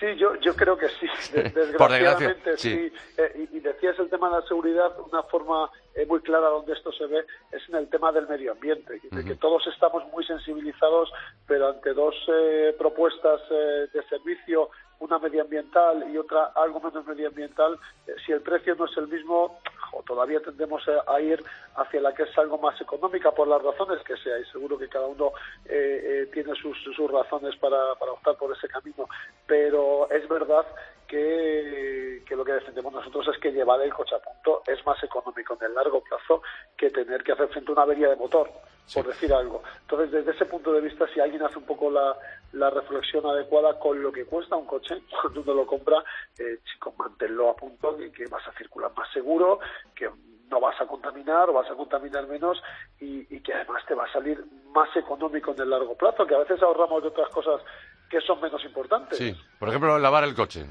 Sí, 0.00 0.06
yo, 0.16 0.36
yo 0.36 0.54
creo 0.54 0.78
que 0.78 0.88
sí. 0.88 1.06
Desgraciadamente 1.32 2.56
sí. 2.56 2.92
Eh, 3.16 3.48
y, 3.52 3.58
decías 3.58 3.98
el 3.98 4.08
tema 4.08 4.28
de 4.28 4.36
la 4.36 4.46
seguridad, 4.46 4.92
una 5.00 5.24
forma 5.24 5.70
eh, 5.94 6.06
muy 6.06 6.20
clara 6.20 6.48
donde 6.48 6.72
esto 6.72 6.92
se 6.92 7.06
ve 7.06 7.24
es 7.50 7.68
en 7.68 7.74
el 7.74 7.88
tema 7.88 8.12
del 8.12 8.28
medio 8.28 8.52
ambiente, 8.52 9.00
de 9.10 9.24
que 9.24 9.34
todos 9.34 9.66
estamos 9.66 10.04
muy 10.12 10.24
sensibilizados, 10.24 11.10
pero 11.46 11.68
ante 11.70 11.92
dos 11.94 12.14
eh, 12.28 12.74
propuestas 12.78 13.40
de 13.50 14.02
servicio 14.08 14.70
una 15.00 15.18
medioambiental 15.18 16.10
y 16.12 16.18
otra 16.18 16.52
algo 16.56 16.80
menos 16.80 17.06
medioambiental, 17.06 17.78
eh, 18.06 18.14
si 18.24 18.32
el 18.32 18.40
precio 18.40 18.74
no 18.74 18.86
es 18.86 18.96
el 18.96 19.08
mismo, 19.08 19.60
todavía 20.06 20.40
tendemos 20.40 20.82
a, 21.06 21.20
ir 21.20 21.42
hacia 21.76 22.00
la 22.00 22.14
que 22.14 22.24
es 22.24 22.38
algo 22.38 22.58
más 22.58 22.80
económica 22.80 23.32
por 23.32 23.48
las 23.48 23.62
razones 23.62 24.02
que 24.04 24.16
sea, 24.16 24.38
y 24.38 24.44
seguro 24.46 24.78
que 24.78 24.88
cada 24.88 25.06
uno 25.06 25.32
eh, 25.64 26.00
eh, 26.24 26.30
tiene 26.32 26.54
sus, 26.54 26.76
sus 26.82 27.10
razones 27.10 27.56
para, 27.56 27.94
para 27.96 28.12
optar 28.12 28.36
por 28.36 28.56
ese 28.56 28.68
camino. 28.68 29.08
Pero 29.46 30.10
es 30.10 30.28
verdad 30.28 30.66
que, 31.08 32.22
que, 32.26 32.36
lo 32.36 32.44
que 32.44 32.52
defendemos 32.52 32.92
nosotros 32.92 33.26
es 33.28 33.38
que 33.40 33.50
llevar 33.50 33.80
el 33.80 33.92
coche 33.92 34.14
a 34.14 34.18
punto 34.18 34.62
es 34.66 34.84
más 34.86 35.02
económico 35.02 35.56
en 35.58 35.66
el 35.66 35.74
largo 35.74 36.02
plazo 36.02 36.42
que 36.76 36.90
tener 36.90 37.24
que 37.24 37.32
hacer 37.32 37.48
frente 37.48 37.70
a 37.70 37.72
una 37.72 37.82
avería 37.82 38.10
de 38.10 38.16
motor 38.16 38.48
por 38.94 39.06
decir 39.06 39.32
algo. 39.32 39.62
Entonces, 39.82 40.10
desde 40.10 40.32
ese 40.32 40.46
punto 40.46 40.72
de 40.72 40.80
vista, 40.80 41.06
si 41.12 41.20
alguien 41.20 41.42
hace 41.42 41.58
un 41.58 41.66
poco 41.66 41.90
la, 41.90 42.16
la 42.52 42.70
reflexión 42.70 43.26
adecuada 43.26 43.78
con 43.78 44.02
lo 44.02 44.12
que 44.12 44.24
cuesta 44.24 44.56
un 44.56 44.66
coche, 44.66 45.02
cuando 45.22 45.42
uno 45.42 45.54
lo 45.54 45.66
compra, 45.66 46.02
eh, 46.38 46.58
chicos, 46.64 46.94
manténlo 46.98 47.50
a 47.50 47.56
punto, 47.56 47.96
que, 47.96 48.10
que 48.10 48.26
vas 48.26 48.46
a 48.46 48.52
circular 48.52 48.90
más 48.96 49.10
seguro, 49.12 49.60
que 49.94 50.08
no 50.50 50.60
vas 50.60 50.80
a 50.80 50.86
contaminar 50.86 51.50
o 51.50 51.52
vas 51.52 51.70
a 51.70 51.74
contaminar 51.74 52.26
menos 52.26 52.62
y, 52.98 53.34
y, 53.34 53.40
que 53.40 53.52
además 53.52 53.84
te 53.86 53.94
va 53.94 54.04
a 54.04 54.12
salir 54.12 54.42
más 54.70 54.88
económico 54.96 55.52
en 55.52 55.60
el 55.60 55.70
largo 55.70 55.94
plazo, 55.94 56.26
que 56.26 56.34
a 56.34 56.38
veces 56.38 56.62
ahorramos 56.62 57.02
de 57.02 57.08
otras 57.08 57.28
cosas 57.28 57.60
que 58.08 58.20
son 58.20 58.40
menos 58.40 58.64
importantes. 58.64 59.18
Sí, 59.18 59.36
por 59.58 59.68
ejemplo, 59.68 59.98
lavar 59.98 60.24
el 60.24 60.34
coche. 60.34 60.64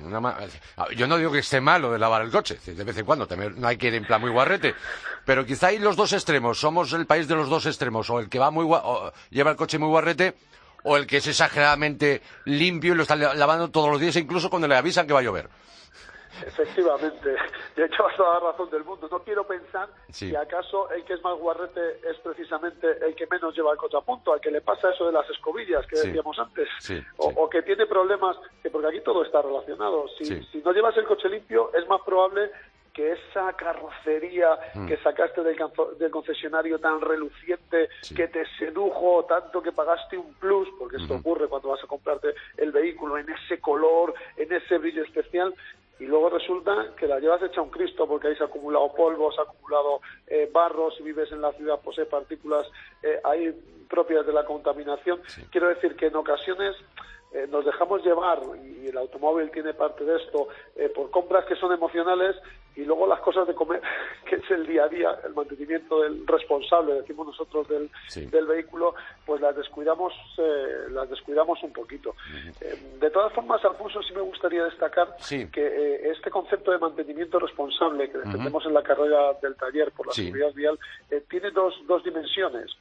Yo 0.96 1.08
no 1.08 1.18
digo 1.18 1.32
que 1.32 1.40
esté 1.40 1.62
malo 1.62 1.92
de 1.92 2.00
lavar 2.00 2.24
el 2.24 2.32
coche, 2.32 2.58
de 2.66 2.84
vez 2.84 2.98
en 2.98 3.06
cuando, 3.06 3.28
no 3.56 3.68
hay 3.68 3.78
que 3.78 3.88
ir 3.88 3.94
en 3.94 4.06
plan 4.06 4.20
muy 4.20 4.32
guarrete, 4.32 4.74
pero 5.26 5.46
quizá 5.46 5.68
hay 5.68 5.80
los 5.80 5.96
dos 5.96 6.14
extremos, 6.14 6.60
somos 6.60 6.94
el 6.94 7.06
país 7.06 7.28
de 7.28 7.36
los 7.36 7.50
dos 7.50 7.66
extremos, 7.66 8.10
o 8.10 8.20
el 8.20 8.30
que 8.30 8.40
va 8.40 8.50
muy 8.50 8.66
lleva 9.30 9.52
el 9.52 9.58
coche 9.58 9.78
muy 9.78 9.90
guarrete, 9.90 10.36
o 10.84 10.98
el 10.98 11.06
que 11.06 11.18
es 11.18 11.28
exageradamente 11.28 12.22
limpio 12.46 12.94
y 12.94 12.96
lo 12.96 13.04
está 13.04 13.16
lavando 13.16 13.70
todos 13.70 13.92
los 13.92 14.00
días, 14.00 14.16
incluso 14.16 14.50
cuando 14.50 14.68
le 14.68 14.76
avisan 14.76 15.06
que 15.06 15.14
va 15.14 15.20
a 15.20 15.24
llover. 15.24 15.50
Efectivamente, 16.46 17.36
de 17.76 17.86
hecho 17.86 18.04
vas 18.04 18.16
toda 18.16 18.40
la 18.40 18.52
razón 18.52 18.70
del 18.70 18.84
mundo. 18.84 19.08
No 19.10 19.20
quiero 19.20 19.46
pensar 19.46 19.90
si 20.10 20.36
acaso 20.36 20.90
el 20.92 21.04
que 21.06 21.14
es 21.14 21.24
más 21.24 21.38
guarrete 21.38 22.00
es 22.10 22.18
precisamente 22.24 22.88
el 23.06 23.16
que 23.16 23.28
menos 23.28 23.56
lleva 23.56 23.72
el 23.72 23.78
coche 23.78 23.98
a 23.98 24.02
punto, 24.02 24.34
al 24.34 24.42
que 24.42 24.52
le 24.52 24.62
pasa 24.62 24.92
eso 24.92 25.06
de 25.06 25.14
las 25.14 25.30
escobillas 25.30 25.86
que 25.88 25.98
decíamos 25.98 26.38
antes, 26.40 26.68
o, 27.18 27.50
que 27.50 27.62
tiene 27.62 27.86
problemas, 27.86 28.38
que 28.62 28.70
porque 28.70 28.88
aquí 28.88 29.02
todo 29.02 29.24
está 29.24 29.42
relacionado. 29.42 30.08
Si, 30.18 30.26
si 30.26 30.58
no 30.60 30.72
llevas 30.72 30.96
el 30.98 31.06
coche 31.06 31.30
limpio, 31.30 31.72
es 31.74 31.88
más 31.88 32.02
probable 32.02 32.52
que 32.98 33.12
esa 33.12 33.54
carrocería 33.54 34.58
mm. 34.74 34.88
que 34.88 34.98
sacaste 34.98 35.44
del, 35.44 35.56
del, 36.00 36.10
concesionario 36.10 36.80
tan 36.80 37.00
reluciente, 37.00 37.90
que 38.16 38.28
te 38.28 38.44
sedujo 38.58 39.24
tanto 39.26 39.62
que 39.62 39.72
pagaste 39.72 40.18
un 40.18 40.34
plus, 40.34 40.68
porque 40.80 40.98
esto 40.98 41.14
ocurre 41.14 41.48
cuando 41.48 41.70
vas 41.70 41.84
a 41.84 41.86
comprarte 41.86 42.34
el 42.58 42.72
vehículo 42.72 43.20
en 43.20 43.30
ese 43.30 43.62
color, 43.62 44.16
en 44.36 44.52
ese 44.52 44.80
brillo 44.80 45.04
especial, 45.04 45.54
y 46.00 46.06
luego 46.06 46.30
resulta 46.30 46.94
que 46.98 47.08
la 47.08 47.20
llevas 47.20 47.42
hecha 47.42 47.62
un 47.62 47.70
Cristo 47.70 48.08
porque 48.08 48.28
ahí 48.28 48.36
se 48.36 48.44
ha 48.44 48.48
acumulado 48.48 48.94
polvo, 48.94 49.32
se 49.32 49.42
ha 49.42 49.44
acumulado 49.44 50.02
eh, 50.28 50.50
barro, 50.52 50.92
si 50.92 51.04
vives 51.04 51.32
en 51.32 51.42
la 51.42 51.52
ciudad 51.54 51.80
posee 51.80 52.06
partículas 52.06 52.68
eh, 53.04 53.20
ahí 53.24 53.54
propias 53.90 54.26
de 54.26 54.34
la 54.34 54.46
contaminación. 54.46 55.22
Quiero 55.52 55.70
decir 55.70 55.96
que 55.96 56.08
en 56.08 56.16
ocasiones 56.16 56.76
eh, 57.34 57.48
nos 57.50 57.66
dejamos 57.66 58.04
llevar, 58.06 58.42
y 58.64 58.88
el 58.88 58.98
automóvil 58.98 59.52
tiene 59.52 59.74
parte 59.74 60.04
de 60.04 60.18
esto, 60.18 60.48
eh, 60.76 60.90
por 60.90 61.12
compras 61.12 61.46
que 61.46 61.56
son 61.56 61.74
emocionales 61.74 62.36
y 62.78 62.86
luego 62.86 63.08
las 63.08 63.20
cosas 63.22 63.48
de 63.48 63.56
comer, 63.56 63.82
que 64.26 64.36
es 64.36 64.52
el 64.52 64.66
día 64.66 64.84
a 64.84 64.88
día, 64.88 65.20
el 65.26 65.34
mantenimiento 65.34 66.02
del 66.02 66.26
responsable, 66.26 66.94
decimos 66.94 67.28
nosotros, 67.28 67.68
del, 67.68 67.90
del 68.30 68.46
vehículo, 68.46 68.94
pues 69.26 69.42
las 69.42 69.56
descuidamos, 69.56 70.14
eh, 70.38 70.86
las 70.92 71.10
descuidamos 71.10 71.62
un 71.64 71.74
poquito. 71.74 72.16
de 73.00 73.10
todas 73.10 73.34
formas, 73.34 73.64
Alfonso, 73.66 74.02
sí 74.04 74.14
me 74.14 74.22
gustaría 74.22 74.64
destacar 74.64 75.16
que 75.52 76.12
este 76.12 76.30
concepto 76.30 76.72
de 76.72 76.78
mantenimiento 76.78 77.40
responsable 77.40 78.10
que 78.10 78.20
defendemos 78.20 78.66
en 78.66 78.74
la 78.74 78.84
carrera 78.84 79.34
del 79.42 79.56
taller 79.56 79.92
por 79.92 80.08
la 80.08 80.14
seguridad 80.14 80.54
vial 80.54 80.80
tiene 81.30 81.52
dos, 81.52 81.76
dos 81.88 82.04
dimensiones. 82.04 82.72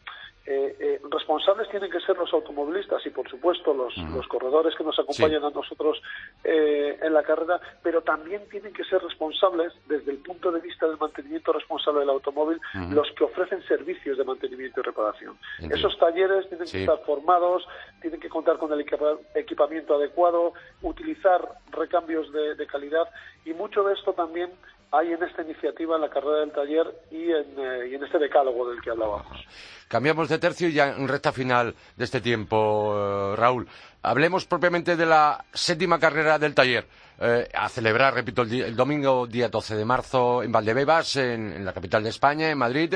Eh, 0.46 0.76
eh, 0.78 1.00
responsables 1.10 1.68
tienen 1.70 1.90
que 1.90 1.98
ser 1.98 2.16
los 2.16 2.32
automovilistas 2.32 3.04
y, 3.04 3.10
por 3.10 3.28
supuesto, 3.28 3.74
los, 3.74 3.96
los 4.14 4.28
corredores 4.28 4.76
que 4.76 4.84
nos 4.84 4.96
acompañan 4.96 5.42
a 5.42 5.50
nosotros 5.50 6.00
eh, 6.44 6.96
en 7.02 7.12
la 7.12 7.24
carrera, 7.24 7.60
pero 7.82 8.02
también 8.02 8.48
tienen 8.48 8.72
que 8.72 8.84
ser 8.84 9.02
responsables, 9.02 9.72
desde 9.88 10.12
el 10.12 10.18
punto 10.18 10.52
de 10.52 10.60
vista 10.60 10.86
del 10.86 10.98
mantenimiento 10.98 11.52
responsable 11.52 12.00
del 12.00 12.10
automóvil, 12.10 12.60
los 12.90 13.10
que 13.12 13.24
ofrecen 13.24 13.60
servicios 13.66 14.18
de 14.18 14.24
mantenimiento 14.24 14.80
y 14.80 14.82
reparación. 14.84 15.36
Esos 15.68 15.98
talleres 15.98 16.48
tienen 16.48 16.68
que 16.68 16.80
estar 16.80 16.98
formados, 17.04 17.66
tienen 18.00 18.20
que 18.20 18.28
contar 18.28 18.58
con 18.58 18.72
el 18.72 18.86
equipamiento 19.34 19.96
adecuado, 19.96 20.52
utilizar 20.82 21.40
recambios 21.72 22.32
de 22.32 22.66
calidad 22.66 23.08
y 23.44 23.52
mucho 23.52 23.82
de 23.82 23.94
esto 23.94 24.12
también 24.12 24.50
hay 24.92 25.12
en 25.12 25.22
esta 25.22 25.42
iniciativa, 25.42 25.96
en 25.96 26.02
la 26.02 26.10
carrera 26.10 26.40
del 26.40 26.52
taller 26.52 26.86
y 27.10 27.30
en, 27.30 27.58
eh, 27.58 27.88
y 27.90 27.94
en 27.94 28.04
este 28.04 28.18
decálogo 28.18 28.68
del 28.68 28.80
que 28.80 28.90
hablábamos. 28.90 29.44
Cambiamos 29.88 30.28
de 30.28 30.38
tercio 30.38 30.68
y 30.68 30.72
ya 30.72 30.88
en 30.88 31.08
recta 31.08 31.32
final 31.32 31.74
de 31.96 32.04
este 32.04 32.20
tiempo, 32.20 32.94
eh, 32.96 33.36
Raúl. 33.36 33.68
Hablemos 34.02 34.46
propiamente 34.46 34.96
de 34.96 35.06
la 35.06 35.44
séptima 35.52 35.98
carrera 35.98 36.38
del 36.38 36.54
taller. 36.54 36.86
Eh, 37.18 37.48
a 37.54 37.68
celebrar, 37.68 38.14
repito, 38.14 38.42
el, 38.42 38.76
domingo 38.76 39.26
día 39.26 39.48
12 39.48 39.74
de 39.74 39.84
marzo 39.84 40.42
en 40.42 40.52
Valdebebas, 40.52 41.16
en, 41.16 41.64
la 41.64 41.72
capital 41.72 42.02
de 42.02 42.10
España, 42.10 42.50
en 42.50 42.58
Madrid. 42.58 42.94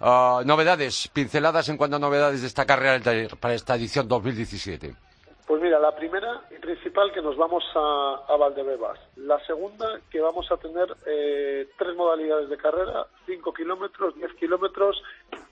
novedades, 0.00 1.08
pinceladas 1.12 1.68
en 1.68 1.76
cuanto 1.76 1.96
a 1.96 2.00
novedades 2.00 2.40
de 2.40 2.48
esta 2.48 2.66
carrera 2.66 2.92
del 2.92 3.02
taller 3.02 3.36
para 3.36 3.54
esta 3.54 3.76
edición 3.76 4.08
2017. 4.08 5.09
Pues 5.50 5.60
mira, 5.60 5.80
la 5.80 5.96
primera 5.96 6.42
y 6.48 6.60
principal 6.60 7.10
que 7.12 7.20
nos 7.20 7.36
vamos 7.36 7.64
a, 7.74 8.22
a 8.28 8.36
Valdebebas. 8.36 9.00
La 9.16 9.44
segunda 9.46 10.00
que 10.08 10.20
vamos 10.20 10.46
a 10.52 10.56
tener 10.58 10.96
eh, 11.04 11.68
tres 11.76 11.96
modalidades 11.96 12.48
de 12.48 12.56
carrera, 12.56 13.08
5 13.26 13.52
kilómetros, 13.52 14.14
10 14.14 14.32
kilómetros 14.34 15.02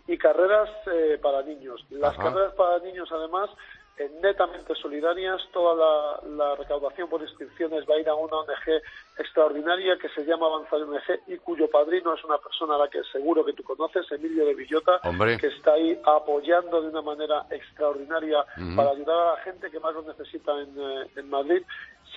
y 0.07 0.17
carreras 0.17 0.71
eh, 0.87 1.19
para 1.21 1.43
niños. 1.43 1.85
Las 1.91 2.17
carreras 2.17 2.55
para 2.55 2.79
niños 2.79 3.09
además 3.11 3.51
netamente 4.21 4.75
solidarias. 4.75 5.41
Toda 5.53 5.75
la, 5.75 6.29
la, 6.37 6.55
recaudación 6.57 7.09
por 7.09 7.23
inscripciones 7.23 7.85
va 7.89 7.95
a 7.95 8.01
ir 8.01 8.09
a 8.09 8.15
una 8.15 8.37
ONG 8.37 8.83
extraordinaria 9.19 9.99
que 9.99 10.09
se 10.11 10.25
llama 10.25 10.47
Avanzar 10.47 10.83
ONG 10.83 11.21
y 11.27 11.39
cuyo 11.39 11.69
padrino 11.71 12.15
es 12.15 12.25
una 12.25 12.39
persona 12.39 12.77
a 12.77 12.79
la 12.79 12.89
que 12.89 13.03
seguro 13.13 13.45
que 13.45 13.53
tú 13.53 13.63
conoces, 13.63 14.11
Emilio 14.13 14.47
de 14.47 14.55
Villota, 14.55 15.01
que 15.41 15.47
está 15.49 15.73
ahí 15.73 15.99
apoyando 16.05 16.83
de 16.83 16.89
una 16.89 17.03
manera 17.03 17.47
extraordinaria 17.51 18.45
para 18.77 18.91
ayudar 18.91 19.17
a 19.17 19.31
la 19.33 19.37
gente 19.43 19.71
que 19.71 19.81
más 19.81 19.95
lo 19.95 20.03
necesita 20.03 20.53
en, 20.61 20.75
eh, 20.79 21.07
en 21.17 21.29
Madrid 21.29 21.63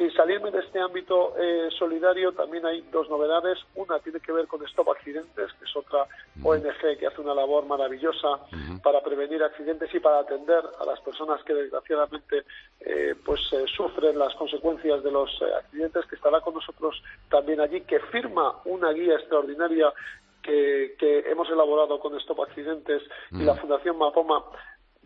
sin 0.01 0.11
salirme 0.13 0.49
de 0.49 0.61
este 0.61 0.79
ámbito 0.79 1.35
eh, 1.37 1.69
solidario, 1.77 2.31
también 2.31 2.65
hay 2.65 2.81
dos 2.91 3.07
novedades. 3.07 3.59
Una 3.75 3.99
tiene 3.99 4.19
que 4.19 4.31
ver 4.31 4.47
con 4.47 4.65
Stop 4.65 4.89
Accidentes, 4.89 5.53
que 5.53 5.65
es 5.65 5.75
otra 5.75 6.07
ONG 6.41 6.97
que 6.97 7.05
hace 7.05 7.21
una 7.21 7.35
labor 7.35 7.67
maravillosa 7.67 8.39
para 8.81 9.01
prevenir 9.01 9.43
accidentes 9.43 9.93
y 9.93 9.99
para 9.99 10.21
atender 10.21 10.63
a 10.79 10.85
las 10.85 10.99
personas 11.01 11.43
que 11.43 11.53
desgraciadamente 11.53 12.45
eh, 12.79 13.13
pues 13.23 13.41
eh, 13.53 13.65
sufren 13.77 14.17
las 14.17 14.33
consecuencias 14.33 15.03
de 15.03 15.11
los 15.11 15.29
accidentes, 15.59 16.07
que 16.07 16.15
estará 16.15 16.41
con 16.41 16.55
nosotros 16.55 16.99
también 17.29 17.59
allí, 17.61 17.81
que 17.81 17.99
firma 18.11 18.55
una 18.65 18.91
guía 18.93 19.13
extraordinaria 19.13 19.93
que, 20.41 20.95
hemos 21.29 21.47
elaborado 21.51 21.99
con 21.99 22.17
Stop 22.17 22.41
Accidentes 22.41 23.03
y 23.29 23.43
la 23.43 23.53
Fundación 23.53 23.99
Mapoma 23.99 24.43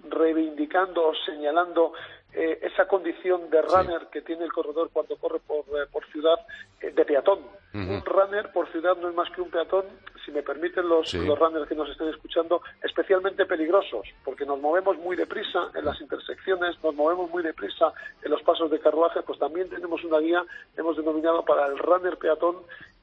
reivindicando 0.09 1.09
o 1.09 1.15
señalando 1.25 1.93
eh, 2.37 2.59
esa 2.63 2.85
condición 2.85 3.49
de 3.49 3.61
runner 3.61 4.07
que 4.11 4.21
tiene 4.21 4.43
el 4.43 4.51
corredor 4.51 4.89
cuando 4.91 5.15
corre 5.15 5.39
por, 5.39 5.59
eh, 5.59 5.87
por 5.89 6.05
ciudad 6.07 6.35
eh, 6.81 6.91
de 6.91 7.05
peatón. 7.05 7.39
Un 7.73 8.05
runner 8.05 8.53
por 8.53 8.71
ciudad 8.71 8.95
no 8.95 9.09
es 9.09 9.15
más 9.15 9.29
que 9.31 9.41
un 9.41 9.49
peatón, 9.49 9.83
si 10.23 10.31
me 10.31 10.41
permiten 10.41 10.87
los, 10.87 11.13
los 11.13 11.37
runners 11.37 11.67
que 11.67 11.75
nos 11.75 11.89
estén 11.89 12.07
escuchando, 12.07 12.61
especialmente 12.81 13.45
peligrosos, 13.45 14.07
porque 14.23 14.45
nos 14.45 14.61
movemos 14.61 14.97
muy 14.97 15.17
deprisa 15.17 15.71
en 15.75 15.83
las 15.83 15.99
intersecciones, 15.99 16.81
nos 16.81 16.95
movemos 16.95 17.29
muy 17.29 17.43
deprisa 17.43 17.91
en 18.23 18.31
los 18.31 18.41
pasos 18.43 18.71
de 18.71 18.79
carruaje, 18.79 19.21
pues 19.23 19.39
también 19.39 19.69
tenemos 19.69 20.01
una 20.05 20.19
guía, 20.19 20.45
hemos 20.77 20.95
denominado 20.95 21.43
para 21.43 21.67
el 21.67 21.77
runner 21.77 22.17
peatón 22.17 22.55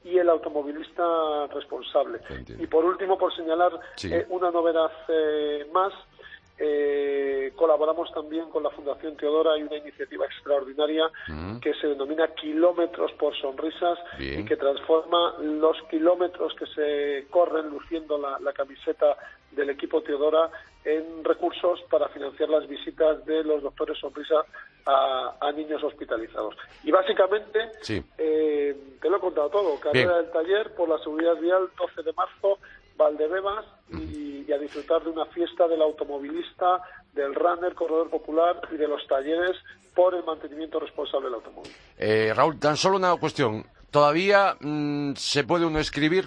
y 0.03 0.17
el 0.17 0.27
automovilista 0.27 1.45
responsable. 1.53 2.19
Y 2.57 2.65
por 2.65 2.83
último, 2.83 3.15
por 3.15 3.35
señalar 3.35 3.79
una 4.29 4.49
novedad 4.49 4.91
más, 5.71 5.93
eh, 6.59 7.51
colaboramos 7.55 8.11
también 8.13 8.49
con 8.49 8.63
la 8.63 8.69
Fundación 8.69 9.17
Teodora, 9.17 9.53
hay 9.53 9.63
una 9.63 9.77
iniciativa 9.77 10.25
extraordinaria 10.25 11.09
que 11.61 11.73
se 11.75 11.87
denomina 11.87 12.27
Kilómetros 12.35 13.11
por 13.13 13.35
Sonrisas 13.35 13.97
y 14.19 14.43
que 14.45 14.55
transforma 14.55 15.35
los 15.39 15.81
kilómetros 15.89 16.53
que 16.53 16.65
se 16.67 17.27
corren 17.29 17.69
luciendo 17.69 18.17
la, 18.17 18.53
camiseta 18.53 19.17
del 19.51 19.71
equipo 19.71 20.01
Teodora 20.01 20.49
en 20.85 21.23
recursos 21.23 21.81
para 21.89 22.07
financiar 22.09 22.49
las 22.49 22.67
visitas 22.67 23.25
de 23.25 23.43
los 23.43 23.63
doctores 23.63 23.97
Sonrisa 23.97 24.45
a, 24.85 25.51
niños 25.55 25.83
hospitalizados. 25.83 26.55
Y 26.83 26.91
básicamente, 26.91 27.71
eh, 28.17 28.75
te 29.01 29.09
lo 29.09 29.17
he 29.17 29.19
contado 29.19 29.49
todo, 29.49 29.79
carrera 29.79 30.17
del 30.17 30.31
taller 30.31 30.73
por 30.75 30.89
la 30.89 30.97
seguridad 30.99 31.35
vial 31.37 31.69
12 31.77 32.03
de 32.03 32.13
marzo, 32.13 32.59
Valdebebas 32.97 33.65
y, 33.91 34.51
a 34.51 34.57
disfrutar 34.57 35.03
de 35.03 35.09
una 35.09 35.25
fiesta 35.27 35.67
del 35.67 35.81
automovilista, 35.81 36.81
del 37.13 37.33
runner, 37.33 37.73
corredor 37.73 38.09
popular 38.09 38.61
y 38.71 38.77
de 38.77 38.87
los 38.87 39.05
talleres 39.07 39.57
por 39.95 40.13
el 40.13 40.23
mantenimiento 40.23 40.79
responsable 40.79 41.25
del 41.25 41.35
automóvil. 41.35 41.71
Eh, 41.97 42.33
Raúl, 42.35 42.59
tan 42.59 42.77
solo 42.77 42.97
una 42.97 43.15
cuestión. 43.15 43.65
¿Todavía 43.89 44.55
mm, 44.59 45.13
se 45.15 45.43
puede 45.43 45.65
uno 45.65 45.79
escribir? 45.79 46.25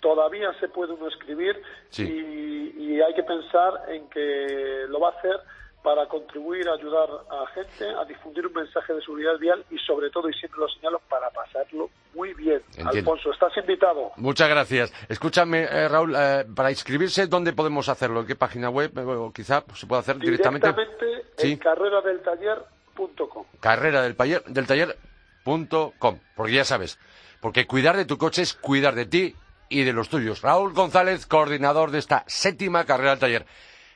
Todavía 0.00 0.52
se 0.60 0.68
puede 0.68 0.92
uno 0.92 1.08
escribir 1.08 1.60
y 1.96 3.00
hay 3.00 3.14
que 3.14 3.22
pensar 3.22 3.84
en 3.88 4.08
que 4.10 4.84
lo 4.88 5.00
va 5.00 5.08
a 5.08 5.18
hacer 5.18 5.40
para 5.84 6.08
contribuir 6.08 6.66
a 6.66 6.72
ayudar 6.72 7.10
a 7.30 7.46
gente 7.52 7.84
a 7.84 8.06
difundir 8.06 8.46
un 8.46 8.54
mensaje 8.54 8.94
de 8.94 9.02
seguridad 9.02 9.38
vial 9.38 9.62
y 9.70 9.76
sobre 9.78 10.08
todo, 10.08 10.30
y 10.30 10.32
siempre 10.32 10.58
lo 10.60 10.68
señalo, 10.68 10.98
para 11.10 11.28
pasarlo 11.28 11.90
muy 12.14 12.32
bien. 12.32 12.62
Alfonso, 12.86 13.30
estás 13.30 13.54
invitado. 13.58 14.12
Muchas 14.16 14.48
gracias. 14.48 14.94
Escúchame, 15.10 15.64
eh, 15.64 15.86
Raúl, 15.86 16.14
eh, 16.16 16.46
para 16.56 16.70
inscribirse, 16.70 17.26
¿dónde 17.26 17.52
podemos 17.52 17.90
hacerlo? 17.90 18.20
¿En 18.20 18.26
qué 18.26 18.34
página 18.34 18.70
web? 18.70 18.96
O 18.96 19.30
quizá 19.30 19.62
se 19.74 19.86
puede 19.86 20.00
hacer 20.00 20.16
directamente. 20.18 20.72
Directamente 20.72 21.52
en 21.52 21.58
carreradeltaller.com. 21.58 23.44
Carrera 23.60 24.00
del, 24.00 24.16
del 24.46 24.66
taller.com. 24.66 26.18
Porque 26.34 26.52
ya 26.54 26.64
sabes, 26.64 26.98
porque 27.42 27.66
cuidar 27.66 27.98
de 27.98 28.06
tu 28.06 28.16
coche 28.16 28.40
es 28.40 28.54
cuidar 28.54 28.94
de 28.94 29.04
ti 29.04 29.34
y 29.68 29.82
de 29.82 29.92
los 29.92 30.08
tuyos. 30.08 30.40
Raúl 30.40 30.72
González, 30.72 31.26
coordinador 31.26 31.90
de 31.90 31.98
esta 31.98 32.24
séptima 32.26 32.84
carrera 32.84 33.10
del 33.10 33.18
taller. 33.18 33.46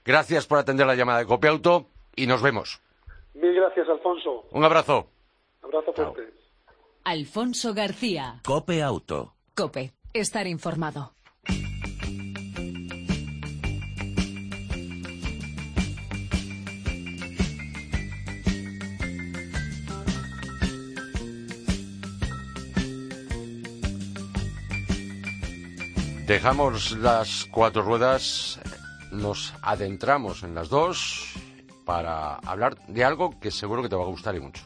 Gracias 0.08 0.46
por 0.46 0.56
atender 0.58 0.86
la 0.86 0.94
llamada 0.94 1.18
de 1.18 1.26
Cope 1.26 1.48
Auto 1.48 1.90
y 2.16 2.26
nos 2.26 2.40
vemos. 2.40 2.80
Mil 3.34 3.54
gracias, 3.54 3.86
Alfonso. 3.90 4.46
Un 4.52 4.64
abrazo. 4.64 5.10
abrazo 5.62 5.92
fuerte. 5.92 6.32
Alfonso 7.04 7.74
García. 7.74 8.40
Cope 8.42 8.82
Auto. 8.82 9.34
Cope. 9.54 9.92
Estar 10.14 10.46
informado. 10.46 11.12
Dejamos 26.26 26.92
las 26.92 27.46
cuatro 27.52 27.82
ruedas 27.82 28.58
nos 29.10 29.54
adentramos 29.62 30.42
en 30.42 30.54
las 30.54 30.68
dos 30.68 31.34
para 31.84 32.34
hablar 32.36 32.76
de 32.86 33.04
algo 33.04 33.38
que 33.40 33.50
seguro 33.50 33.82
que 33.82 33.88
te 33.88 33.96
va 33.96 34.02
a 34.02 34.08
gustar 34.08 34.34
y 34.36 34.40
mucho. 34.40 34.62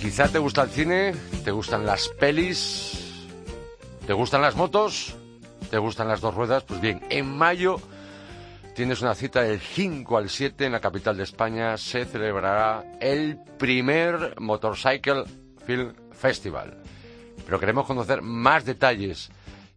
Quizá 0.00 0.28
te 0.28 0.38
gusta 0.38 0.62
el 0.62 0.70
cine, 0.70 1.14
te 1.44 1.50
gustan 1.50 1.84
las 1.84 2.08
pelis, 2.08 3.26
te 4.06 4.12
gustan 4.12 4.42
las 4.42 4.54
motos, 4.54 5.16
te 5.68 5.78
gustan 5.78 6.06
las 6.06 6.20
dos 6.20 6.34
ruedas. 6.34 6.62
Pues 6.62 6.80
bien, 6.80 7.04
en 7.10 7.26
mayo 7.36 7.80
tienes 8.76 9.02
una 9.02 9.16
cita 9.16 9.42
del 9.42 9.58
5 9.58 10.16
al 10.16 10.30
7 10.30 10.66
en 10.66 10.72
la 10.72 10.80
capital 10.80 11.16
de 11.16 11.24
España. 11.24 11.76
Se 11.76 12.04
celebrará 12.04 12.84
el 13.00 13.38
primer 13.58 14.40
Motorcycle 14.40 15.24
Film 15.66 15.92
Festival 16.12 16.85
pero 17.46 17.60
queremos 17.60 17.86
conocer 17.86 18.20
más 18.20 18.66
detalles. 18.66 19.30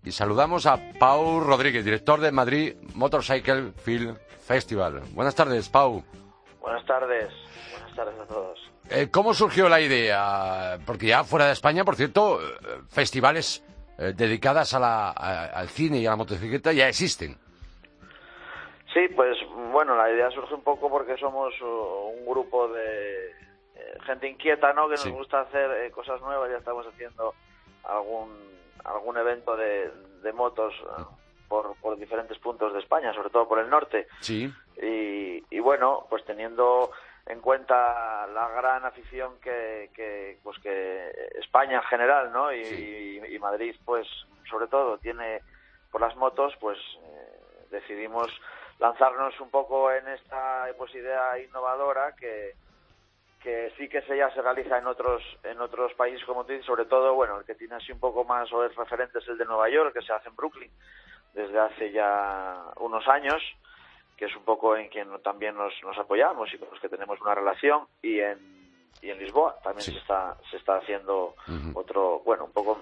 Y 0.03 0.11
saludamos 0.11 0.65
a 0.65 0.77
Pau 0.97 1.39
Rodríguez, 1.39 1.85
director 1.85 2.19
de 2.19 2.31
Madrid 2.31 2.75
Motorcycle 2.95 3.73
Film 3.83 4.15
Festival. 4.41 5.01
Buenas 5.13 5.35
tardes, 5.35 5.69
Pau. 5.69 6.03
Buenas 6.59 6.85
tardes, 6.85 7.29
buenas 7.71 7.95
tardes 7.95 8.19
a 8.19 8.25
todos. 8.25 8.71
Eh, 8.89 9.09
¿Cómo 9.11 9.33
surgió 9.35 9.69
la 9.69 9.79
idea? 9.79 10.79
Porque 10.85 11.07
ya 11.07 11.23
fuera 11.23 11.45
de 11.45 11.53
España, 11.53 11.85
por 11.85 11.95
cierto, 11.95 12.41
eh, 12.41 12.45
festivales 12.89 13.63
eh, 13.99 14.13
dedicadas 14.15 14.73
al 14.73 15.69
cine 15.69 15.99
y 15.99 16.07
a 16.07 16.11
la 16.11 16.15
motocicleta 16.15 16.73
ya 16.73 16.87
existen. 16.87 17.37
Sí, 18.91 19.01
pues 19.15 19.37
bueno, 19.71 19.95
la 19.95 20.11
idea 20.11 20.31
surge 20.31 20.55
un 20.55 20.63
poco 20.63 20.89
porque 20.89 21.15
somos 21.17 21.53
uh, 21.61 22.17
un 22.17 22.25
grupo 22.25 22.67
de 22.69 23.31
gente 24.05 24.27
inquieta, 24.27 24.73
¿no? 24.73 24.87
Que 24.87 24.95
nos 24.95 25.09
gusta 25.09 25.41
hacer 25.41 25.91
cosas 25.91 26.19
nuevas, 26.21 26.49
ya 26.49 26.57
estamos 26.57 26.87
haciendo 26.87 27.35
algún, 27.83 28.29
algún 28.83 29.17
evento 29.17 29.55
de, 29.55 29.91
de 30.21 30.33
motos 30.33 30.73
eh, 30.73 31.03
por, 31.47 31.75
por 31.77 31.97
diferentes 31.97 32.37
puntos 32.39 32.73
de 32.73 32.79
España, 32.79 33.13
sobre 33.13 33.29
todo 33.29 33.47
por 33.47 33.59
el 33.59 33.69
norte. 33.69 34.07
Sí. 34.21 34.53
Y, 34.81 35.43
y 35.49 35.59
bueno, 35.59 36.05
pues 36.09 36.23
teniendo 36.25 36.91
en 37.25 37.41
cuenta 37.41 38.27
la 38.27 38.49
gran 38.49 38.85
afición 38.85 39.39
que, 39.39 39.91
que 39.93 40.39
pues 40.43 40.57
que 40.59 41.11
España 41.39 41.77
en 41.77 41.83
general, 41.83 42.31
¿no? 42.31 42.51
Y, 42.51 43.21
y, 43.29 43.39
Madrid, 43.39 43.75
pues 43.85 44.07
sobre 44.49 44.67
todo 44.67 44.97
tiene 44.97 45.41
por 45.91 46.01
las 46.01 46.15
motos, 46.15 46.53
pues 46.59 46.77
eh, 46.77 47.67
decidimos 47.69 48.27
lanzarnos 48.79 49.39
un 49.39 49.49
poco 49.49 49.91
en 49.91 50.07
esta 50.07 50.67
pues, 50.77 50.93
idea 50.95 51.37
innovadora 51.39 52.15
que, 52.15 52.55
que 53.41 53.71
sí 53.77 53.87
que 53.87 54.01
se 54.01 54.17
ya 54.17 54.29
se 54.33 54.41
realiza 54.41 54.77
en 54.77 54.87
otros 54.87 55.23
en 55.43 55.59
otros 55.61 55.93
países 55.93 56.23
como 56.25 56.45
tú 56.45 56.51
dices, 56.51 56.65
sobre 56.65 56.85
todo 56.85 57.13
bueno 57.13 57.39
el 57.39 57.45
que 57.45 57.55
tiene 57.55 57.75
así 57.75 57.91
un 57.91 57.99
poco 57.99 58.23
más 58.23 58.51
o 58.51 58.65
es 58.65 58.75
referente 58.75 59.19
es 59.19 59.27
el 59.27 59.37
de 59.37 59.45
Nueva 59.45 59.69
York 59.69 59.93
que 59.93 60.01
se 60.01 60.13
hace 60.13 60.29
en 60.29 60.35
Brooklyn 60.35 60.71
desde 61.33 61.59
hace 61.59 61.91
ya 61.91 62.65
unos 62.77 63.07
años 63.07 63.41
que 64.17 64.25
es 64.25 64.35
un 64.35 64.43
poco 64.43 64.75
en 64.75 64.89
quien 64.89 65.07
también 65.23 65.55
nos, 65.55 65.73
nos 65.83 65.97
apoyamos 65.97 66.53
y 66.53 66.57
con 66.57 66.69
los 66.69 66.79
que 66.81 66.89
tenemos 66.89 67.21
una 67.21 67.33
relación 67.33 67.87
y 68.01 68.19
en 68.19 68.59
y 69.01 69.09
en 69.09 69.19
Lisboa 69.19 69.55
también 69.63 69.83
se 69.83 69.97
está 69.97 70.35
se 70.49 70.57
está 70.57 70.77
haciendo 70.77 71.35
otro 71.73 72.19
bueno 72.25 72.45
un 72.45 72.51
poco 72.51 72.77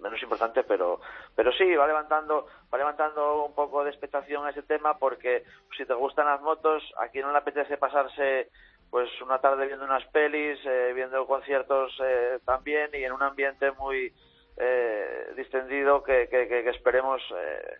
menos 0.00 0.22
importante 0.22 0.62
pero 0.62 1.00
pero 1.34 1.52
sí 1.52 1.74
va 1.74 1.86
levantando 1.86 2.46
va 2.72 2.78
levantando 2.78 3.44
un 3.44 3.54
poco 3.54 3.84
de 3.84 3.90
expectación 3.90 4.46
a 4.46 4.50
ese 4.50 4.62
tema 4.62 4.98
porque 4.98 5.44
si 5.76 5.84
te 5.84 5.94
gustan 5.94 6.26
las 6.26 6.40
motos 6.40 6.82
aquí 6.98 7.20
no 7.20 7.32
le 7.32 7.38
apetece 7.38 7.76
pasarse 7.76 8.50
pues 8.90 9.08
una 9.20 9.38
tarde 9.38 9.66
viendo 9.66 9.84
unas 9.84 10.04
pelis 10.06 10.58
eh, 10.64 10.92
viendo 10.94 11.26
conciertos 11.26 11.92
eh, 12.02 12.38
también 12.44 12.90
y 12.94 13.04
en 13.04 13.12
un 13.12 13.22
ambiente 13.22 13.70
muy 13.72 14.12
eh, 14.60 15.32
distendido 15.36 16.02
que, 16.02 16.28
que, 16.28 16.68
esperemos 16.70 17.22
eh, 17.32 17.78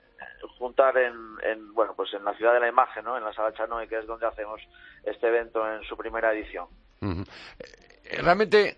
juntar 0.58 0.96
en, 0.96 1.14
en, 1.42 1.74
bueno 1.74 1.92
pues 1.96 2.14
en 2.14 2.24
la 2.24 2.34
ciudad 2.34 2.54
de 2.54 2.60
la 2.60 2.68
imagen 2.68 3.04
no 3.04 3.18
en 3.18 3.24
la 3.24 3.32
sala 3.32 3.52
Chanoy 3.52 3.88
que 3.88 3.98
es 3.98 4.06
donde 4.06 4.26
hacemos 4.26 4.60
este 5.02 5.26
evento 5.26 5.68
en 5.68 5.82
su 5.82 5.96
primera 5.96 6.32
edición. 6.32 6.68
Eh, 7.00 8.22
realmente 8.22 8.76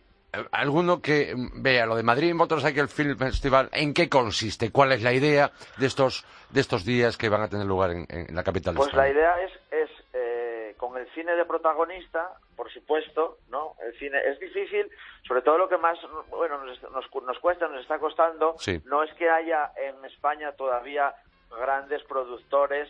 alguno 0.53 1.03
que 1.03 1.35
vea 1.57 1.85
lo 1.85 1.95
de 1.95 2.03
Madrid 2.03 2.33
Motorcycle 2.33 2.89
Film 2.89 3.19
Festival 3.19 3.69
en 3.73 3.93
qué 3.93 4.09
consiste 4.09 4.71
cuál 4.71 4.93
es 4.93 5.03
la 5.03 5.13
idea 5.13 5.51
de 5.77 5.87
estos 5.87 6.25
de 6.49 6.61
estos 6.63 6.87
días 6.87 7.19
que 7.19 7.29
van 7.29 7.43
a 7.43 7.49
tener 7.49 7.67
lugar 7.67 7.91
en, 7.91 8.35
la 8.35 8.43
capital 8.43 8.75
de 8.75 8.79
pues 8.79 8.95
la 8.95 9.11
idea 9.11 9.43
es 9.43 9.53
es 9.73 9.91
con 10.81 10.97
el 10.97 11.07
cine 11.11 11.37
de 11.37 11.45
protagonista, 11.45 12.31
por 12.57 12.73
supuesto, 12.73 13.37
¿no? 13.51 13.75
El 13.85 13.93
cine 13.99 14.19
es 14.25 14.41
difícil, 14.41 14.91
sobre 15.29 15.43
todo 15.43 15.59
lo 15.59 15.69
que 15.69 15.77
más, 15.77 15.99
bueno, 16.31 16.65
nos, 16.65 16.83
nos, 16.91 17.39
cuesta, 17.39 17.69
nos 17.69 17.83
está 17.83 17.99
costando, 17.99 18.57
no 18.87 19.03
es 19.03 19.13
que 19.13 19.29
haya 19.29 19.73
en 19.77 20.03
España 20.07 20.53
todavía 20.53 21.15
grandes 21.51 22.03
productores 22.05 22.89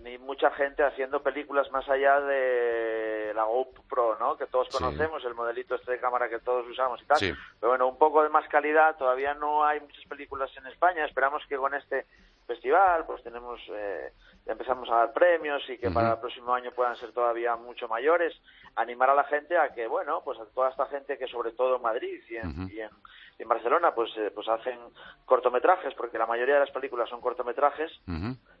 ni 0.00 0.18
mucha 0.18 0.50
gente 0.50 0.82
haciendo 0.82 1.22
películas 1.22 1.70
más 1.70 1.88
allá 1.88 2.20
de 2.20 3.32
la 3.34 3.44
GoPro, 3.44 4.18
¿no? 4.18 4.36
Que 4.36 4.46
todos 4.46 4.68
conocemos, 4.68 5.24
el 5.24 5.34
modelito 5.34 5.76
este 5.76 5.92
de 5.92 6.00
cámara 6.00 6.28
que 6.28 6.40
todos 6.40 6.66
usamos 6.68 7.00
y 7.00 7.06
tal. 7.06 7.18
Pero 7.20 7.70
bueno, 7.70 7.88
un 7.88 7.96
poco 7.96 8.22
de 8.22 8.28
más 8.28 8.46
calidad, 8.48 8.96
todavía 8.96 9.32
no 9.32 9.64
hay 9.64 9.80
muchas 9.80 10.04
películas 10.04 10.50
en 10.58 10.66
España, 10.66 11.06
esperamos 11.06 11.42
que 11.48 11.56
con 11.56 11.72
este 11.72 12.04
festival, 12.50 13.06
pues 13.06 13.22
tenemos, 13.22 13.60
eh, 13.72 14.12
empezamos 14.44 14.90
a 14.90 14.96
dar 14.96 15.12
premios 15.12 15.62
y 15.70 15.78
que 15.78 15.88
para 15.88 16.14
el 16.14 16.18
próximo 16.18 16.52
año 16.52 16.72
puedan 16.72 16.96
ser 16.96 17.12
todavía 17.12 17.54
mucho 17.54 17.86
mayores, 17.86 18.34
animar 18.74 19.08
a 19.10 19.14
la 19.14 19.24
gente 19.24 19.56
a 19.56 19.72
que, 19.72 19.86
bueno, 19.86 20.20
pues 20.24 20.36
a 20.40 20.46
toda 20.46 20.70
esta 20.70 20.86
gente 20.86 21.16
que 21.16 21.28
sobre 21.28 21.52
todo 21.52 21.76
en 21.76 21.82
Madrid 21.82 22.20
y 22.28 22.36
en, 22.36 22.90
en, 23.38 23.48
Barcelona, 23.48 23.94
pues, 23.94 24.10
eh, 24.16 24.32
pues 24.34 24.48
hacen 24.48 24.78
cortometrajes, 25.24 25.94
porque 25.94 26.18
la 26.18 26.26
mayoría 26.26 26.54
de 26.54 26.60
las 26.60 26.70
películas 26.70 27.08
son 27.08 27.20
cortometrajes, 27.20 27.90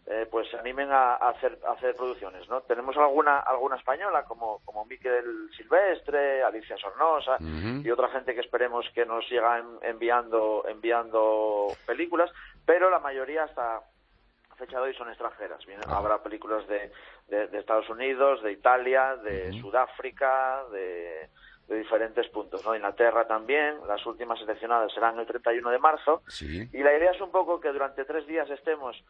eh, 0.06 0.26
pues 0.30 0.48
se 0.50 0.56
animen 0.56 0.90
a, 0.90 1.14
hacer, 1.16 1.58
a 1.66 1.72
hacer 1.72 1.94
producciones, 1.94 2.48
¿no? 2.48 2.62
Tenemos 2.62 2.96
alguna, 2.96 3.40
alguna 3.40 3.76
española, 3.76 4.24
como, 4.24 4.60
como 4.64 4.84
Miquel 4.86 5.50
Silvestre, 5.56 6.42
Alicia 6.42 6.76
Sornosa 6.78 7.36
y 7.40 7.90
otra 7.90 8.08
gente 8.08 8.34
que 8.34 8.40
esperemos 8.40 8.86
que 8.94 9.04
nos 9.04 9.26
sigan 9.28 9.78
enviando, 9.82 10.64
enviando 10.66 11.68
películas, 11.86 12.30
pero 12.64 12.90
la 12.90 12.98
mayoría 12.98 13.44
hasta 13.44 13.82
fecha 14.60 14.76
de 14.76 14.82
hoy 14.82 14.94
son 14.94 15.08
extranjeras. 15.08 15.60
Ah. 15.86 15.96
Habrá 15.96 16.22
películas 16.22 16.66
de, 16.68 16.92
de, 17.28 17.58
Estados 17.58 17.88
Unidos, 17.88 18.42
de 18.42 18.52
Italia, 18.52 19.16
de 19.16 19.58
Sudáfrica, 19.60 20.62
de, 20.70 21.28
de, 21.66 21.78
diferentes 21.78 22.28
puntos. 22.28 22.64
¿no? 22.64 22.76
Inglaterra 22.76 23.26
también. 23.26 23.76
Las 23.88 24.04
últimas 24.06 24.38
seleccionadas 24.38 24.92
serán 24.92 25.18
el 25.18 25.26
31 25.26 25.70
de 25.70 25.78
marzo. 25.78 26.22
Y 26.40 26.82
la 26.82 26.96
idea 26.96 27.12
es 27.12 27.20
un 27.20 27.30
poco 27.30 27.58
que 27.58 27.72
durante 27.72 28.04
tres 28.04 28.26
días 28.26 28.48
estemos 28.50 29.02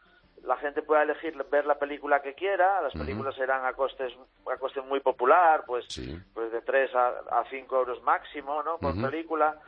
la 0.44 0.56
gente 0.56 0.80
pueda 0.80 1.02
elegir 1.02 1.36
ver 1.50 1.66
la 1.66 1.78
película 1.78 2.22
que 2.22 2.32
quiera, 2.32 2.80
las 2.80 2.94
películas 2.94 3.34
serán 3.34 3.66
a 3.66 3.74
costes 3.74 4.10
a 4.50 4.56
coste 4.56 4.80
muy 4.80 5.00
popular, 5.00 5.64
pues, 5.66 5.86
pues 6.32 6.50
de 6.50 6.62
3 6.62 6.94
a, 6.94 7.08
a 7.40 7.44
5 7.50 7.76
euros 7.76 8.02
máximo, 8.02 8.62
¿no? 8.62 8.78
Por 8.78 8.94
película. 8.94 9.60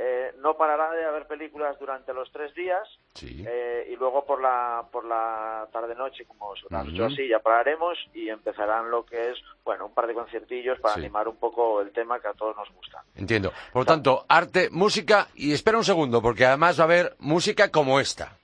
Eh, 0.00 0.32
no 0.38 0.56
parará 0.56 0.92
de 0.92 1.04
haber 1.04 1.26
películas 1.26 1.76
durante 1.80 2.14
los 2.14 2.30
tres 2.30 2.54
días 2.54 2.88
eh, 3.20 3.88
y 3.90 3.96
luego 3.96 4.24
por 4.24 4.40
la 4.40 4.84
por 4.92 5.04
la 5.04 5.66
tarde 5.72 5.96
noche 5.96 6.24
como 6.24 6.54
será 6.54 6.82
así 7.06 7.26
ya 7.26 7.40
pararemos 7.40 7.98
y 8.14 8.28
empezarán 8.28 8.92
lo 8.92 9.04
que 9.04 9.30
es 9.30 9.38
bueno 9.64 9.86
un 9.86 9.94
par 9.94 10.06
de 10.06 10.14
conciertillos 10.14 10.78
para 10.78 10.94
animar 10.94 11.26
un 11.26 11.34
poco 11.34 11.80
el 11.80 11.90
tema 11.90 12.20
que 12.20 12.28
a 12.28 12.32
todos 12.32 12.54
nos 12.56 12.72
gusta. 12.76 13.02
Entiendo. 13.16 13.52
Por 13.72 13.82
lo 13.82 13.86
tanto 13.86 14.24
arte 14.28 14.70
música 14.70 15.26
y 15.34 15.52
espera 15.52 15.78
un 15.78 15.84
segundo 15.84 16.22
porque 16.22 16.46
además 16.46 16.78
va 16.78 16.82
a 16.82 16.86
haber 16.86 17.16
música 17.18 17.72
como 17.72 17.98
esta 17.98 18.36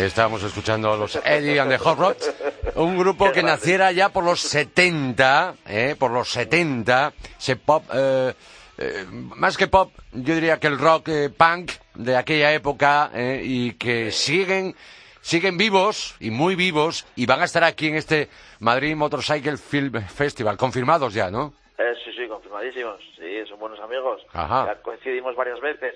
Estábamos 0.05 0.41
escuchando 0.41 0.91
a 0.91 0.97
los 0.97 1.15
Eddie 1.17 1.59
and 1.59 1.69
the 1.69 1.77
Hot 1.77 1.97
Rods, 1.97 2.33
un 2.75 2.97
grupo 2.97 3.31
que 3.31 3.43
naciera 3.43 3.91
ya 3.91 4.09
por 4.09 4.23
los 4.23 4.41
70, 4.41 5.55
eh, 5.67 5.95
por 5.97 6.09
los 6.09 6.29
70, 6.31 7.13
ese 7.37 7.55
pop, 7.55 7.83
eh, 7.93 8.33
eh, 8.79 9.05
más 9.11 9.57
que 9.57 9.67
pop, 9.67 9.91
yo 10.11 10.33
diría 10.33 10.59
que 10.59 10.67
el 10.67 10.79
rock 10.79 11.09
eh, 11.09 11.29
punk 11.29 11.71
de 11.93 12.15
aquella 12.15 12.51
época 12.51 13.11
y 13.43 13.73
que 13.73 14.11
siguen, 14.11 14.75
siguen 15.21 15.57
vivos 15.57 16.15
y 16.19 16.31
muy 16.31 16.55
vivos 16.55 17.05
y 17.15 17.27
van 17.27 17.41
a 17.41 17.45
estar 17.45 17.63
aquí 17.63 17.87
en 17.89 17.95
este 17.95 18.27
Madrid 18.59 18.95
Motorcycle 18.95 19.57
Film 19.57 20.01
Festival, 20.07 20.57
confirmados 20.57 21.13
ya, 21.13 21.29
¿no? 21.29 21.53
sí, 21.77 22.11
sí, 22.15 22.27
confirmadísimos, 22.27 22.99
sí, 23.17 23.45
son 23.47 23.59
buenos 23.59 23.79
amigos, 23.79 24.21
ya 24.33 24.75
coincidimos 24.81 25.35
varias 25.35 25.59
veces 25.59 25.93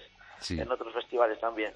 en 0.50 0.72
otros 0.72 0.94
festivales 0.94 1.40
también. 1.40 1.74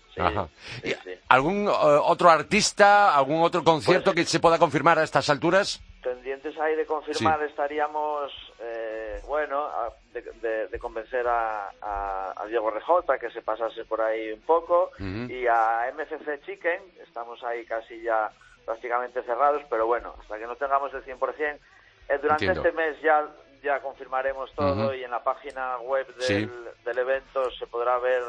¿Algún 1.27 1.67
eh, 1.67 1.71
otro 1.71 2.29
artista, 2.29 3.15
algún 3.15 3.41
otro 3.41 3.63
concierto 3.63 4.13
pues 4.13 4.25
que 4.25 4.31
se 4.31 4.39
pueda 4.39 4.57
confirmar 4.57 4.99
a 4.99 5.03
estas 5.03 5.29
alturas? 5.29 5.81
Pendientes 6.03 6.57
ahí 6.59 6.75
de 6.75 6.85
confirmar 6.85 7.41
estaríamos, 7.43 8.31
eh, 8.59 9.21
bueno, 9.27 9.67
de, 10.13 10.79
convencer 10.79 11.27
a, 11.27 11.69
a, 11.81 12.45
Diego 12.47 12.71
Rejota 12.71 13.19
que 13.19 13.29
se 13.31 13.41
pasase 13.41 13.83
por 13.85 14.01
ahí 14.01 14.31
un 14.31 14.41
poco 14.41 14.91
y 14.99 15.45
a 15.47 15.91
MCC 15.93 16.45
Chicken, 16.45 16.81
estamos 17.05 17.43
ahí 17.43 17.65
casi 17.65 18.01
ya 18.01 18.31
prácticamente 18.65 19.23
cerrados, 19.23 19.63
pero 19.69 19.87
bueno, 19.87 20.13
hasta 20.21 20.37
que 20.37 20.45
no 20.45 20.55
tengamos 20.55 20.93
el 20.93 21.03
100%, 21.03 21.57
eh, 22.09 22.19
durante 22.21 22.51
este 22.51 22.71
mes 22.71 23.01
ya 23.01 23.27
ya 23.61 23.81
confirmaremos 23.81 24.51
todo 24.53 24.93
y 24.93 25.03
en 25.03 25.11
la 25.11 25.23
página 25.23 25.77
web 25.79 26.07
del, 26.15 26.49
del 26.83 26.97
evento 26.97 27.51
se 27.51 27.67
podrá 27.67 27.97
ver 27.99 28.23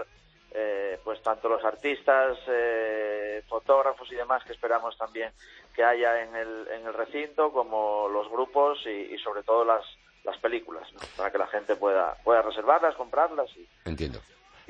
eh, 0.53 0.99
pues 1.05 1.23
tanto 1.23 1.49
los 1.49 1.65
artistas, 1.65 2.37
eh, 2.49 3.43
fotógrafos 3.49 4.11
y 4.11 4.17
demás 4.17 4.43
que 4.45 4.53
esperamos 4.53 4.97
también 4.99 5.31
que 5.75 5.85
haya 5.85 6.23
en 6.23 6.35
el, 6.35 6.69
en 6.69 6.87
el 6.87 6.95
recinto, 6.95 7.53
como 7.53 8.09
los 8.09 8.29
grupos 8.29 8.85
y, 8.87 9.17
sobre 9.19 9.45
todo 9.45 9.65
las, 9.65 9.85
las 10.25 10.37
películas, 10.39 10.89
para 11.17 11.31
que 11.31 11.39
la 11.39 11.47
gente 11.47 11.77
pueda, 11.77 12.17
pueda 12.25 12.43
reservarlas, 12.43 12.97
comprarlas. 12.97 13.49
Y, 13.57 13.69
Entiendo. 13.85 14.21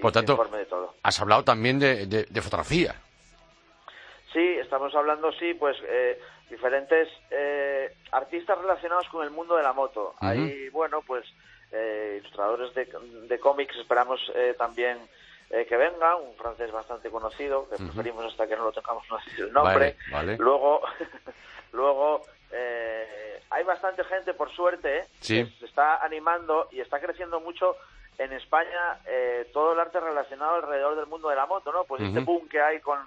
Por 0.01 0.12
tanto, 0.12 0.37
de 0.44 0.66
todo. 0.66 0.94
has 1.03 1.20
hablado 1.20 1.44
también 1.44 1.79
de, 1.79 2.07
de, 2.07 2.42
fotografía. 2.42 2.94
Sí, 4.33 4.57
estamos 4.61 4.94
hablando, 4.94 5.33
sí, 5.33 5.55
pues 5.55 5.77
eh, 5.87 6.20
diferentes 6.50 7.08
artistas 8.10 8.58
relacionados 8.58 9.08
con 9.08 9.24
el 9.24 9.30
mundo 9.30 9.56
de 9.56 9.62
la 9.62 9.72
moto. 9.72 10.14
Ahí, 10.18 10.68
bueno, 10.70 11.02
pues 11.06 11.24
ilustradores 12.18 12.74
de, 12.74 12.86
de 13.28 13.38
cómics 13.38 13.76
esperamos 13.76 14.20
también 14.58 14.98
eh, 15.52 15.66
que 15.66 15.76
venga, 15.76 16.14
un 16.14 16.32
francés 16.36 16.70
bastante 16.70 17.10
conocido, 17.10 17.68
que 17.68 17.74
preferimos 17.74 18.24
hasta 18.24 18.46
que 18.46 18.54
no 18.54 18.66
lo 18.66 18.72
tengamos 18.72 19.04
no 19.10 19.18
el 19.44 19.52
nombre. 19.52 19.96
Luego, 20.38 20.80
luego 21.72 22.22
eh, 22.52 23.42
hay 23.50 23.64
bastante 23.64 24.04
gente, 24.04 24.32
por 24.32 24.52
suerte, 24.52 24.98
eh, 24.98 25.06
que 25.20 25.46
se 25.58 25.64
está 25.64 26.04
animando 26.04 26.68
y 26.70 26.80
está 26.80 27.00
creciendo 27.00 27.40
mucho 27.40 27.74
en 28.18 28.32
España 28.34 29.00
todo 29.52 29.72
el 29.72 29.80
arte 29.80 29.98
relacionado 29.98 30.56
alrededor 30.56 30.94
del 30.94 31.06
mundo 31.06 31.30
de 31.30 31.36
la 31.36 31.46
moto, 31.46 31.72
¿no? 31.72 31.84
Pues 31.84 32.02
este 32.02 32.20
boom 32.20 32.48
que 32.48 32.60
hay 32.60 32.78
con, 32.80 32.98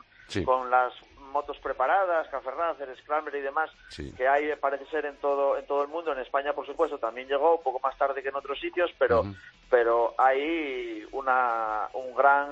con 0.43 0.71
las 0.71 0.91
motos 1.33 1.57
preparadas, 1.57 2.29
Cafernácer, 2.29 2.95
Scrambler 2.99 3.35
y 3.35 3.41
demás, 3.41 3.69
que 4.15 4.27
hay 4.27 4.55
parece 4.55 4.85
ser 4.85 5.05
en 5.05 5.17
todo 5.17 5.57
en 5.57 5.65
todo 5.65 5.81
el 5.81 5.89
mundo. 5.89 6.13
En 6.13 6.19
España, 6.19 6.53
por 6.53 6.65
supuesto, 6.65 6.97
también 6.97 7.27
llegó 7.27 7.57
un 7.57 7.63
poco 7.63 7.79
más 7.81 7.97
tarde 7.97 8.23
que 8.23 8.29
en 8.29 8.35
otros 8.35 8.59
sitios, 8.59 8.91
pero 8.97 9.25
pero 9.69 10.13
hay 10.17 11.05
una 11.11 11.89
un 11.93 12.15
gran 12.15 12.49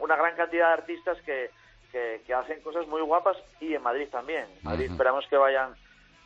una 0.00 0.16
gran 0.16 0.36
cantidad 0.36 0.68
de 0.68 0.72
artistas 0.74 1.18
que, 1.22 1.50
que, 1.90 2.34
hacen 2.34 2.60
cosas 2.60 2.86
muy 2.88 3.00
guapas 3.00 3.36
y 3.60 3.74
en 3.74 3.82
Madrid 3.82 4.08
también. 4.10 4.46
En 4.58 4.64
Madrid 4.64 4.90
esperamos 4.90 5.24
que 5.28 5.36
vayan 5.36 5.74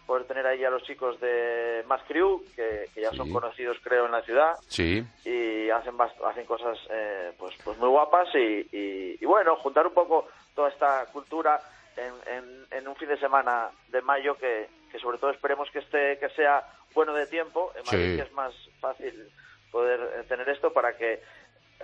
poder 0.09 0.25
tener 0.25 0.47
ahí 0.47 0.65
a 0.65 0.71
los 0.71 0.83
chicos 0.85 1.21
de 1.21 1.85
Mad 1.87 2.01
Crew, 2.09 2.43
que, 2.57 2.89
ya 2.97 3.13
son 3.13 3.31
conocidos 3.31 3.77
creo 3.85 4.07
en 4.07 4.13
la 4.13 4.23
ciudad. 4.23 4.55
Sí. 4.67 5.05
Y 5.27 5.69
hacen, 5.69 5.95
hacen 6.25 6.47
cosas 6.47 6.79
eh, 6.91 7.33
pues, 7.39 7.55
pues 7.63 7.77
muy 7.77 7.91
guapas 7.91 8.27
y, 8.35 9.25
bueno, 9.27 9.55
juntar 9.57 9.87
un 9.87 9.93
poco 9.93 10.27
toda 10.55 10.71
esta 10.71 11.05
cultura 11.13 11.61
en, 11.99 12.67
en, 12.71 12.89
un 12.89 12.97
fin 12.97 13.09
de 13.09 13.19
semana 13.19 13.71
de 13.89 14.03
mayo 14.03 14.37
que, 14.37 14.69
que, 14.91 14.99
sobre 14.99 15.19
todo 15.19 15.31
esperemos 15.31 15.71
que, 15.71 15.81
esté, 15.81 16.19
que 16.19 16.29
sea 16.31 16.65
bueno 16.95 17.13
de 17.15 17.27
tiempo. 17.27 17.73
En 17.77 17.85
Madrid 17.85 18.21
es 18.21 18.33
más 18.33 18.55
fácil 18.81 19.31
poder 19.71 20.01
eh, 20.01 20.25
tener 20.29 20.49
esto 20.49 20.73
para 20.73 20.97
que 20.97 21.21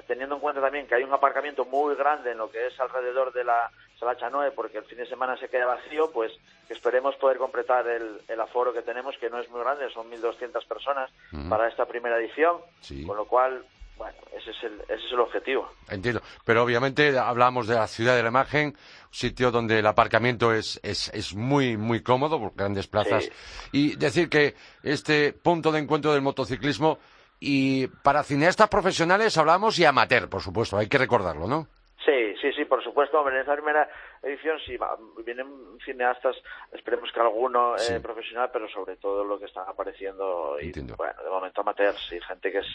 teniendo 0.07 0.35
en 0.35 0.41
cuenta 0.41 0.61
también 0.61 0.87
que 0.87 0.95
hay 0.95 1.05
un 1.05 1.13
aparcamiento 1.13 1.65
muy 1.65 1.95
grande 1.95 2.33
en 2.33 2.39
lo 2.39 2.51
que 2.51 2.67
es 2.67 2.81
alrededor 2.81 3.33
de 3.33 3.45
la 3.45 3.71
Sala 3.99 4.17
Chanoe, 4.17 4.51
porque 4.51 4.79
el 4.79 4.85
fin 4.85 4.99
de 4.99 5.07
semana 5.07 5.37
se 5.37 5.49
queda 5.49 5.67
vacío, 5.67 6.11
pues 6.11 6.33
esperemos 6.69 7.15
poder 7.17 7.39
completar 7.39 7.87
el, 7.87 8.41
aforo 8.41 8.73
que 8.73 8.83
tenemos, 8.83 9.17
que 9.19 9.31
no 9.31 9.39
es 9.39 9.49
muy 9.51 9.61
grande, 9.61 9.89
son 9.91 10.11
1.200 10.11 10.67
personas 10.67 11.11
para 11.49 11.69
esta 11.69 11.87
primera 11.87 12.19
edición, 12.19 12.59
con 13.07 13.17
lo 13.17 13.27
cual, 13.27 13.65
bueno, 13.97 14.19
ese 14.37 14.51
es, 14.51 14.65
el, 14.65 14.81
ese 14.83 15.07
es 15.07 15.13
el 15.13 15.21
objetivo. 15.21 15.69
Entiendo, 15.89 16.23
pero 16.45 16.63
obviamente 16.63 17.19
hablamos 17.19 17.67
de 17.67 17.75
la 17.75 17.87
ciudad 17.87 18.17
de 18.17 18.23
la 18.23 18.29
imagen, 18.29 18.77
sitio 19.11 19.51
donde 19.51 19.79
el 19.79 19.87
aparcamiento 19.87 20.53
es, 20.53 20.81
es, 20.83 21.09
es 21.15 21.35
muy, 21.35 21.77
muy 21.77 22.03
cómodo, 22.03 22.39
por 22.39 22.55
grandes 22.55 22.87
plazas, 22.87 23.31
y 23.73 23.97
decir 23.97 24.29
que 24.29 24.55
este 24.83 25.33
punto 25.33 25.71
de 25.71 25.81
encuentro 25.81 26.13
del 26.13 26.23
motociclismo 26.23 26.99
y 27.41 27.87
para 27.87 28.23
cineastas 28.23 28.69
profesionales 28.69 29.37
hablamos 29.37 29.79
y 29.79 29.85
amateur, 29.85 30.29
por 30.29 30.43
supuesto, 30.43 30.77
hay 30.79 30.89
que 30.89 30.99
recordarlo, 30.99 31.47
¿no? 31.47 31.69
Sí, 32.05 32.35
sí, 32.41 32.53
sí, 32.53 32.65
por 32.65 32.83
supuesto. 32.83 33.27
En 33.29 33.37
esta 33.37 33.55
primera 33.55 33.89
edición 34.23 34.59
sí 34.67 34.77
vienen 35.25 35.79
cineastas, 35.85 36.37
esperemos 36.73 37.11
que 37.13 37.21
alguno 37.21 37.77
eh, 37.77 38.01
profesional, 38.01 38.51
pero 38.53 38.69
sobre 38.69 38.97
todo 38.97 39.25
lo 39.25 39.39
que 39.39 39.47
están 39.47 39.65
apareciendo 39.67 40.57
y 40.61 40.73
bueno, 40.97 41.23
de 41.23 41.31
momento 41.31 41.63
amateurs 41.63 42.13
y 42.13 42.21
gente 42.21 42.53
que 42.53 42.59
es 42.59 42.67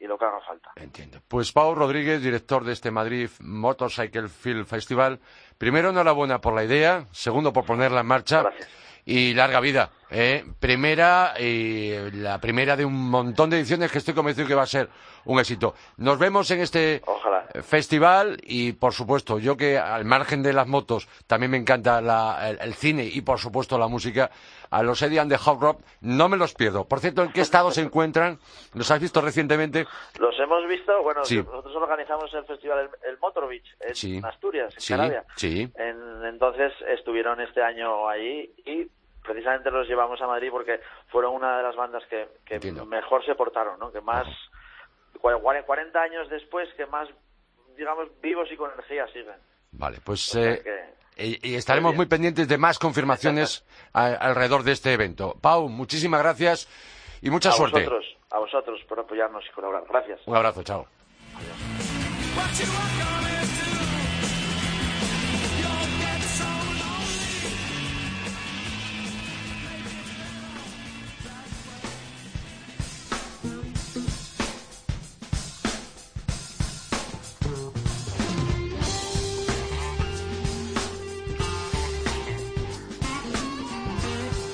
lo 0.00 0.16
que 0.18 0.24
haga 0.24 0.40
falta. 0.40 0.72
Entiendo. 0.76 1.18
Pues 1.28 1.52
Pau 1.52 1.74
Rodríguez, 1.74 2.22
director 2.22 2.64
de 2.64 2.72
este 2.72 2.90
Madrid 2.90 3.28
Motorcycle 3.40 4.30
Film 4.30 4.64
Festival. 4.64 5.20
Primero, 5.58 5.90
enhorabuena 5.90 6.40
por 6.40 6.54
la 6.54 6.64
idea. 6.64 7.04
Segundo, 7.12 7.52
por 7.52 7.66
ponerla 7.66 8.00
en 8.00 8.06
marcha. 8.06 8.40
Gracias 8.40 8.70
y 9.04 9.34
larga 9.34 9.60
vida. 9.60 9.90
¿Eh? 10.10 10.44
Primera, 10.58 11.34
y 11.38 12.10
la 12.12 12.40
primera 12.40 12.76
de 12.76 12.84
un 12.84 13.10
montón 13.10 13.50
de 13.50 13.58
ediciones 13.58 13.90
que 13.90 13.98
estoy 13.98 14.14
convencido 14.14 14.46
que 14.46 14.54
va 14.54 14.62
a 14.62 14.66
ser 14.66 14.88
un 15.24 15.38
éxito. 15.38 15.74
Nos 15.96 16.18
vemos 16.18 16.50
en 16.50 16.60
este 16.60 17.02
festival 17.62 18.38
y, 18.42 18.72
por 18.72 18.92
supuesto, 18.92 19.38
yo 19.38 19.56
que 19.56 19.78
al 19.78 20.04
margen 20.04 20.42
de 20.42 20.52
las 20.52 20.66
motos 20.66 21.08
también 21.26 21.50
me 21.50 21.56
encanta 21.56 21.98
el, 22.50 22.74
cine 22.74 23.04
y, 23.04 23.20
por 23.22 23.38
supuesto, 23.38 23.78
la 23.78 23.88
música. 23.88 24.30
A 24.70 24.84
los 24.84 25.02
Edian 25.02 25.28
de 25.28 25.36
Hot 25.36 25.60
Rock 25.60 25.80
no 26.00 26.28
me 26.28 26.36
los 26.36 26.54
pierdo. 26.54 26.86
Por 26.86 27.00
cierto, 27.00 27.22
¿en 27.22 27.32
qué 27.32 27.40
estado 27.40 27.72
se 27.72 27.80
encuentran? 27.80 28.38
¿Los 28.72 28.90
has 28.92 29.00
visto 29.00 29.20
recientemente? 29.20 29.84
Los 30.20 30.38
hemos 30.38 30.64
visto, 30.68 31.02
bueno, 31.02 31.22
nosotros 31.22 31.74
organizamos 31.74 32.32
el 32.34 32.44
festival 32.44 32.88
El, 33.02 33.18
Motor 33.18 33.48
Beach 33.48 33.66
en 33.80 34.24
Asturias, 34.24 34.72
en 34.78 34.96
Canadá. 34.96 35.24
entonces 35.42 36.72
estuvieron 36.88 37.40
este 37.40 37.62
año 37.62 38.08
ahí 38.08 38.54
y 38.64 38.88
precisamente 39.22 39.70
los 39.70 39.86
llevamos 39.88 40.20
a 40.20 40.26
Madrid 40.26 40.48
porque 40.50 40.80
fueron 41.08 41.34
una 41.34 41.58
de 41.58 41.62
las 41.62 41.76
bandas 41.76 42.02
que, 42.08 42.28
mejor 42.86 43.24
se 43.24 43.34
portaron, 43.34 43.78
¿no? 43.78 43.92
Que 43.92 44.00
más, 44.00 44.26
40 45.20 46.00
años 46.00 46.28
después, 46.28 46.68
que 46.76 46.86
más, 46.86 47.08
digamos, 47.76 48.08
vivos 48.20 48.48
y 48.52 48.56
con 48.56 48.70
energía 48.72 49.06
siguen. 49.08 49.36
Vale, 49.72 49.98
pues 50.04 50.34
eh, 50.34 50.62
y, 51.16 51.54
estaremos 51.54 51.94
muy 51.94 52.06
pendientes 52.06 52.48
de 52.48 52.58
más 52.58 52.78
confirmaciones 52.78 53.64
alrededor 53.92 54.62
de 54.62 54.72
este 54.72 54.92
evento. 54.92 55.36
Pau, 55.40 55.68
muchísimas 55.68 56.22
gracias 56.22 56.68
y 57.22 57.30
mucha 57.30 57.52
suerte. 57.52 57.80
Vosotros, 57.80 58.16
a 58.30 58.38
vosotros 58.38 58.80
por 58.88 59.00
apoyarnos 59.00 59.44
y 59.48 59.52
colaborar. 59.52 59.84
Gracias. 59.88 60.20
Un 60.26 60.36
abrazo, 60.36 60.62
chao. 60.62 60.86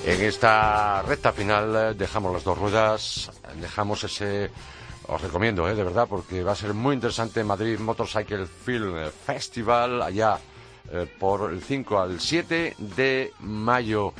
En 0.07 0.23
esta 0.23 1.03
recta 1.03 1.33
final 1.33 1.75
eh, 1.75 1.95
dejamos 1.95 2.33
las 2.33 2.45
dos 2.45 2.57
ruedas, 2.57 3.29
dejamos 3.61 4.05
ese, 4.05 4.53
os 5.09 5.21
recomiendo, 5.21 5.69
eh, 5.69 5.75
de 5.75 5.83
verdad, 5.83 6.07
porque 6.09 6.45
va 6.45 6.53
a 6.53 6.55
ser 6.55 6.75
muy 6.75 6.95
interesante 6.95 7.43
Madrid 7.43 7.77
Motorcycle 7.81 8.47
Film 8.47 8.95
Festival, 9.11 10.01
allá 10.01 10.39
eh, 10.93 11.13
por 11.19 11.53
el 11.53 11.61
5 11.61 11.99
al 11.99 12.21
7 12.21 12.77
de 12.79 13.33
mayo. 13.41 14.15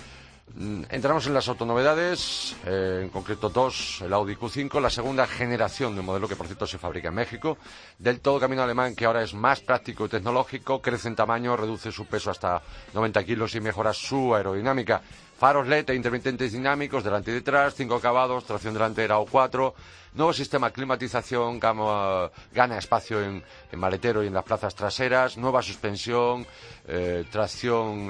Mm, 0.59 0.85
entramos 0.89 1.27
en 1.27 1.35
las 1.35 1.49
autonovedades, 1.49 2.57
eh, 2.65 3.01
en 3.03 3.11
concreto 3.11 3.51
dos, 3.51 4.01
el 4.01 4.13
Audi 4.13 4.37
Q5, 4.37 4.81
la 4.81 4.89
segunda 4.89 5.27
generación 5.27 5.95
de 5.95 6.03
modelo 6.03 6.27
que 6.27 6.35
por 6.35 6.47
cierto 6.47 6.67
se 6.67 6.79
fabrica 6.79 7.09
en 7.09 7.15
México, 7.15 7.59
del 7.99 8.21
todo 8.21 8.41
camino 8.41 8.63
alemán 8.63 8.97
que 8.97 9.05
ahora 9.05 9.23
es 9.23 9.35
más 9.35 9.61
práctico 9.61 10.07
y 10.07 10.09
tecnológico, 10.09 10.81
crece 10.81 11.09
en 11.09 11.15
tamaño, 11.17 11.57
reduce 11.57 11.93
su 11.93 12.07
peso 12.07 12.31
hasta 12.31 12.63
90 12.95 13.23
kilos 13.25 13.55
y 13.55 13.61
mejora 13.61 13.93
su 13.93 14.35
aerodinámica. 14.35 15.03
Faros 15.39 15.69
LED 15.69 15.91
e 15.91 15.95
intermitentes 15.95 16.53
dinámicos 16.53 17.05
delante 17.05 17.31
y 17.31 17.35
detrás, 17.35 17.75
cinco 17.75 17.97
acabados, 17.97 18.45
tracción 18.45 18.73
delantera 18.73 19.19
o 19.19 19.27
cuatro, 19.27 19.75
nuevo 20.15 20.33
sistema 20.33 20.69
de 20.69 20.73
climatización, 20.73 21.61
gana, 21.61 22.79
espacio 22.79 23.23
en, 23.23 23.45
maletero 23.77 24.25
y 24.25 24.29
en 24.29 24.35
las 24.35 24.45
plazas 24.45 24.75
traseras, 24.75 25.37
nueva 25.37 25.61
suspensión, 25.61 26.47
eh, 26.89 27.25
tracción 27.31 28.09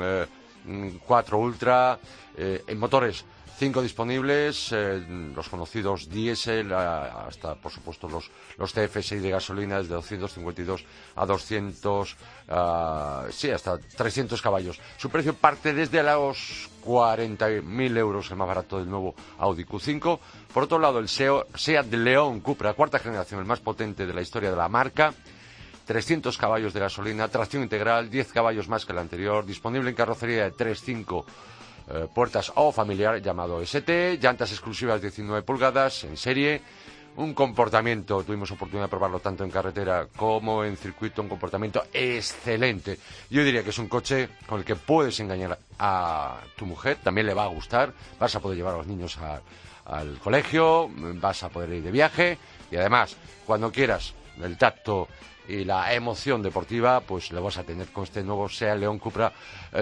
4 1.05 1.37
eh, 1.37 1.41
Ultra, 1.41 1.99
eh, 2.37 2.63
en 2.67 2.79
motores 2.79 3.25
cinco 3.57 3.83
disponibles, 3.83 4.71
eh, 4.73 5.05
los 5.35 5.49
conocidos 5.49 6.09
diésel, 6.09 6.73
hasta 6.73 7.55
por 7.55 7.73
supuesto 7.73 8.09
los, 8.09 8.31
los 8.59 8.73
TFSI 8.73 9.17
de 9.17 9.31
gasolina 9.31 9.79
desde 9.79 9.95
252 9.95 10.85
a 11.17 11.27
200, 11.27 12.17
sí, 13.31 13.51
hasta 13.51 13.79
300 13.79 14.43
caballos. 14.43 14.81
Su 14.97 15.11
precio 15.11 15.35
parte 15.35 15.73
desde 15.73 16.03
los 16.03 16.71
40.000 16.85 17.99
euros, 17.99 18.31
el 18.31 18.37
más 18.37 18.49
barato 18.49 18.79
del 18.79 18.89
nuevo 18.89 19.15
Audi 19.39 19.65
Q5. 19.65 20.19
Por 20.53 20.65
otro 20.65 20.79
lado, 20.79 20.99
el 20.99 21.09
SEAT 21.09 21.93
León 21.93 22.41
Cupra, 22.41 22.75
cuarta 22.75 22.99
generación, 22.99 23.41
el 23.41 23.47
más 23.47 23.61
potente 23.61 24.07
de 24.07 24.15
la 24.15 24.23
historia 24.23 24.51
de 24.51 24.57
la 24.57 24.69
marca. 24.69 25.13
300 25.87 26.37
caballos 26.37 26.75
de 26.75 26.81
gasolina, 26.81 27.29
tracción 27.29 27.63
integral, 27.63 28.11
10 28.11 28.33
caballos 28.33 28.69
más 28.69 28.85
que 28.85 28.93
el 28.93 28.99
anterior, 28.99 29.47
disponible 29.47 29.89
en 29.89 29.95
carrocería 29.95 30.45
de 30.45 30.53
3.5 30.53 31.25
eh, 31.89 32.09
puertas 32.13 32.53
o 32.57 32.73
familiar 32.73 33.21
llamado 33.23 33.61
ST, 33.61 34.19
llantas 34.21 34.51
exclusivas 34.51 35.01
19 35.01 35.43
pulgadas 35.43 36.05
en 36.05 36.17
serie, 36.17 36.61
un 37.17 37.33
comportamiento, 37.33 38.23
tuvimos 38.23 38.51
oportunidad 38.51 38.87
de 38.87 38.91
probarlo 38.91 39.21
tanto 39.21 39.45
en 39.45 39.51
carretera 39.51 40.07
como 40.17 40.65
en 40.65 40.77
circuito, 40.77 41.23
un 41.23 41.29
comportamiento 41.29 41.85
excelente. 41.93 42.99
Yo 43.31 43.43
diría 43.43 43.63
que 43.63 43.71
es 43.71 43.79
un 43.79 43.89
coche 43.89 44.29
con 44.47 44.59
el 44.59 44.65
que 44.65 44.77
puedes 44.77 45.19
engañar 45.21 45.59
a 45.79 46.41
tu 46.57 46.67
mujer, 46.67 46.99
también 47.03 47.27
le 47.27 47.35
va 47.35 47.45
a 47.45 47.49
gustar, 47.49 47.93
vas 48.19 48.35
a 48.35 48.41
poder 48.41 48.59
llevar 48.59 48.75
a 48.75 48.79
los 48.79 48.87
niños 48.87 49.19
al 49.87 50.19
colegio, 50.19 50.91
vas 50.91 51.43
a 51.43 51.49
poder 51.49 51.71
ir 51.71 51.83
de 51.85 51.91
viaje 51.91 52.39
y 52.71 52.77
además, 52.77 53.17
cuando 53.47 53.73
quieras, 53.73 54.13
el 54.43 54.59
tacto 54.59 55.09
y 55.49 55.65
la 55.65 55.93
emoción 55.95 56.43
deportiva, 56.43 57.01
pues 57.01 57.31
lo 57.33 57.43
vas 57.43 57.59
a 57.59 57.65
tener 57.65 57.89
con 57.89 58.05
este 58.05 58.23
nuevo 58.23 58.49
SEA 58.49 58.75
León 58.75 58.99
Cupra 58.99 59.33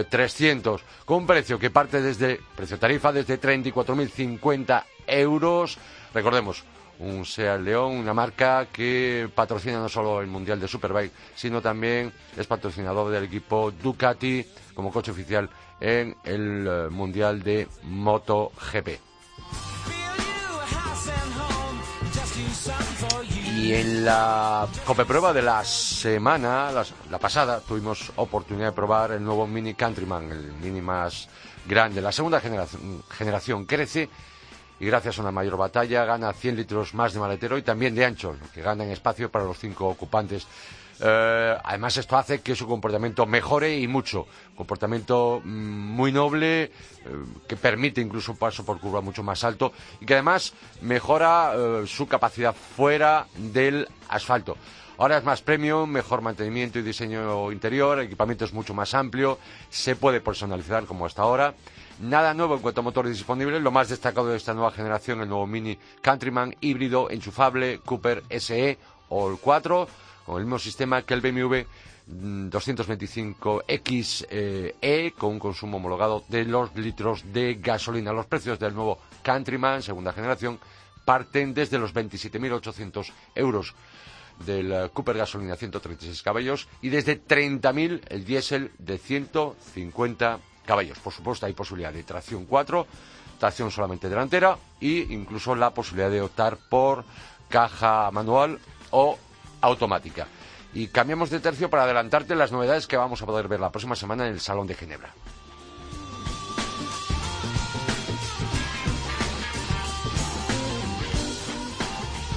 300, 0.08 0.80
eh, 0.80 0.84
con 1.04 1.18
un 1.18 1.26
precio 1.26 1.58
que 1.58 1.70
parte 1.70 2.00
desde, 2.00 2.40
precio 2.56 2.78
tarifa, 2.78 3.12
desde 3.12 3.40
34.050 3.40 4.84
euros. 5.06 5.78
Recordemos, 6.12 6.64
un 6.98 7.24
Seat 7.24 7.60
León, 7.60 7.92
una 7.92 8.14
marca 8.14 8.66
que 8.72 9.28
patrocina 9.34 9.78
no 9.78 9.88
solo 9.88 10.20
el 10.20 10.26
Mundial 10.26 10.60
de 10.60 10.68
Superbike, 10.68 11.12
sino 11.34 11.60
también 11.60 12.12
es 12.36 12.46
patrocinador 12.46 13.10
del 13.10 13.24
equipo 13.24 13.70
Ducati 13.70 14.44
como 14.74 14.92
coche 14.92 15.10
oficial 15.10 15.48
en 15.80 16.16
el 16.24 16.66
eh, 16.68 16.88
Mundial 16.90 17.42
de 17.42 17.68
MotoGP. 17.82 18.88
Y 23.56 23.72
en 23.72 24.04
la 24.04 24.66
prueba 25.06 25.32
de 25.32 25.40
la 25.40 25.64
semana, 25.64 26.70
la, 27.10 27.18
pasada, 27.18 27.60
tuvimos 27.60 28.12
oportunidad 28.16 28.66
de 28.66 28.72
probar 28.72 29.12
el 29.12 29.22
nuevo 29.22 29.46
Mini 29.46 29.74
Countryman, 29.74 30.30
el 30.30 30.52
Mini 30.54 30.80
más 30.80 31.28
grande. 31.66 32.02
La 32.02 32.10
segunda 32.10 32.40
generación, 32.40 33.02
generación 33.10 33.64
crece 33.64 34.10
y 34.80 34.86
gracias 34.86 35.18
a 35.18 35.22
una 35.22 35.30
mayor 35.30 35.56
batalla 35.56 36.04
gana 36.04 36.32
100 36.32 36.56
litros 36.56 36.94
más 36.94 37.14
de 37.14 37.20
maletero 37.20 37.56
y 37.56 37.62
también 37.62 37.94
de 37.94 38.04
ancho, 38.04 38.36
que 38.52 38.60
gana 38.60 38.84
en 38.84 38.90
espacio 38.90 39.30
para 39.30 39.44
los 39.44 39.58
cinco 39.58 39.86
ocupantes. 39.86 40.46
Eh, 41.06 41.58
además, 41.62 41.98
esto 41.98 42.16
hace 42.16 42.40
que 42.40 42.56
su 42.56 42.66
comportamiento 42.66 43.26
mejore 43.26 43.78
y 43.78 43.86
mucho. 43.86 44.26
Comportamiento 44.56 45.42
mm, 45.44 45.48
muy 45.48 46.12
noble, 46.12 46.62
eh, 46.62 46.70
que 47.46 47.56
permite 47.56 48.00
incluso 48.00 48.32
un 48.32 48.38
paso 48.38 48.64
por 48.64 48.80
curva 48.80 49.02
mucho 49.02 49.22
más 49.22 49.44
alto 49.44 49.74
y 50.00 50.06
que 50.06 50.14
además 50.14 50.54
mejora 50.80 51.52
eh, 51.54 51.84
su 51.86 52.08
capacidad 52.08 52.54
fuera 52.54 53.26
del 53.36 53.86
asfalto. 54.08 54.56
Ahora 54.96 55.18
es 55.18 55.24
más 55.24 55.42
premium, 55.42 55.90
mejor 55.90 56.22
mantenimiento 56.22 56.78
y 56.78 56.82
diseño 56.82 57.52
interior, 57.52 57.98
el 57.98 58.06
equipamiento 58.06 58.46
es 58.46 58.54
mucho 58.54 58.72
más 58.72 58.94
amplio, 58.94 59.38
se 59.68 59.96
puede 59.96 60.22
personalizar 60.22 60.86
como 60.86 61.04
hasta 61.04 61.20
ahora. 61.20 61.52
Nada 62.00 62.32
nuevo 62.32 62.54
en 62.54 62.62
cuanto 62.62 62.80
a 62.80 62.84
motores 62.84 63.12
disponibles, 63.12 63.60
lo 63.60 63.72
más 63.72 63.90
destacado 63.90 64.28
de 64.28 64.36
esta 64.36 64.54
nueva 64.54 64.70
generación, 64.70 65.20
el 65.20 65.28
nuevo 65.28 65.46
Mini 65.46 65.78
Countryman 66.00 66.56
híbrido 66.60 67.10
enchufable 67.10 67.80
Cooper 67.84 68.22
SE 68.38 68.78
el 69.10 69.38
4 69.40 69.88
con 70.24 70.38
el 70.38 70.44
mismo 70.44 70.58
sistema 70.58 71.02
que 71.02 71.14
el 71.14 71.20
BMW 71.20 71.66
225XE 72.08 74.26
mm, 74.26 74.76
e, 74.80 75.12
con 75.16 75.32
un 75.32 75.38
consumo 75.38 75.78
homologado 75.78 76.24
de 76.28 76.44
los 76.44 76.74
litros 76.76 77.32
de 77.32 77.54
gasolina. 77.54 78.12
Los 78.12 78.26
precios 78.26 78.58
del 78.58 78.74
nuevo 78.74 78.98
Countryman 79.22 79.82
segunda 79.82 80.12
generación 80.12 80.58
parten 81.04 81.54
desde 81.54 81.78
los 81.78 81.94
27.800 81.94 83.12
euros 83.34 83.74
del 84.44 84.72
eh, 84.72 84.90
Cooper 84.92 85.16
gasolina 85.16 85.56
136 85.56 86.22
caballos 86.22 86.68
y 86.82 86.88
desde 86.88 87.22
30.000 87.22 88.02
el 88.08 88.24
diésel 88.24 88.72
de 88.78 88.98
150 88.98 90.40
caballos. 90.66 90.98
Por 90.98 91.12
supuesto 91.12 91.46
hay 91.46 91.52
posibilidad 91.52 91.92
de 91.92 92.02
tracción 92.02 92.46
4, 92.46 92.86
tracción 93.38 93.70
solamente 93.70 94.08
delantera 94.08 94.58
e 94.80 95.06
incluso 95.10 95.54
la 95.54 95.70
posibilidad 95.70 96.10
de 96.10 96.22
optar 96.22 96.58
por 96.68 97.04
caja 97.48 98.10
manual 98.10 98.58
o 98.90 99.16
automática. 99.64 100.26
Y 100.72 100.88
cambiamos 100.88 101.30
de 101.30 101.40
tercio 101.40 101.70
para 101.70 101.84
adelantarte 101.84 102.34
las 102.34 102.52
novedades 102.52 102.86
que 102.86 102.96
vamos 102.96 103.22
a 103.22 103.26
poder 103.26 103.48
ver 103.48 103.60
la 103.60 103.70
próxima 103.70 103.96
semana 103.96 104.26
en 104.26 104.34
el 104.34 104.40
Salón 104.40 104.66
de 104.66 104.74
Ginebra. 104.74 105.12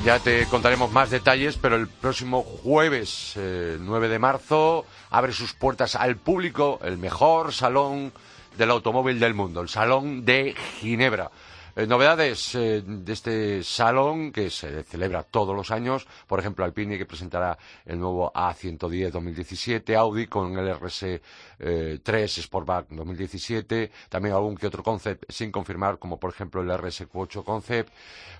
Ya 0.08 0.20
te 0.20 0.46
contaremos 0.46 0.90
más 0.94 1.10
detalles, 1.10 1.58
pero 1.58 1.76
el 1.76 1.90
próximo 1.90 2.42
jueves 2.42 3.34
9 3.36 4.06
eh, 4.06 4.10
de 4.10 4.20
marzo 4.20 4.86
abre 5.10 5.34
sus 5.34 5.54
puertas 5.54 5.96
al 5.96 6.16
público 6.16 6.80
el 6.82 6.98
mejor 6.98 7.54
salón 7.54 8.13
del 8.58 8.72
automóvil 8.72 9.20
del 9.20 9.34
mundo, 9.34 9.60
el 9.60 9.68
Salón 9.68 10.24
de 10.24 10.56
Ginebra. 10.80 11.30
Eh, 11.78 11.86
novedades 11.86 12.56
eh, 12.56 12.82
de 12.82 13.13
este 13.13 13.62
salón 13.62 14.32
que 14.32 14.50
se 14.50 14.82
celebra 14.82 15.22
todos 15.22 15.56
los 15.56 15.70
años, 15.70 16.08
por 16.26 16.40
ejemplo, 16.40 16.66
Alpine 16.66 16.98
que 16.98 17.06
presentará 17.06 17.56
el 17.86 18.00
nuevo 18.00 18.34
A110 18.34 19.12
2017, 19.12 19.96
Audi 19.96 20.26
con 20.26 20.58
el 20.58 20.74
RS3 20.74 21.22
eh, 21.60 22.28
Sportback 22.28 22.88
2017, 22.90 23.92
también 24.10 24.34
algún 24.34 24.58
que 24.58 24.66
otro 24.66 24.82
concept 24.82 25.26
sin 25.30 25.52
confirmar, 25.52 26.00
como 26.00 26.20
por 26.20 26.32
ejemplo 26.32 26.63
el 26.63 26.70
RS8 26.72 27.44
Concept. 27.44 27.94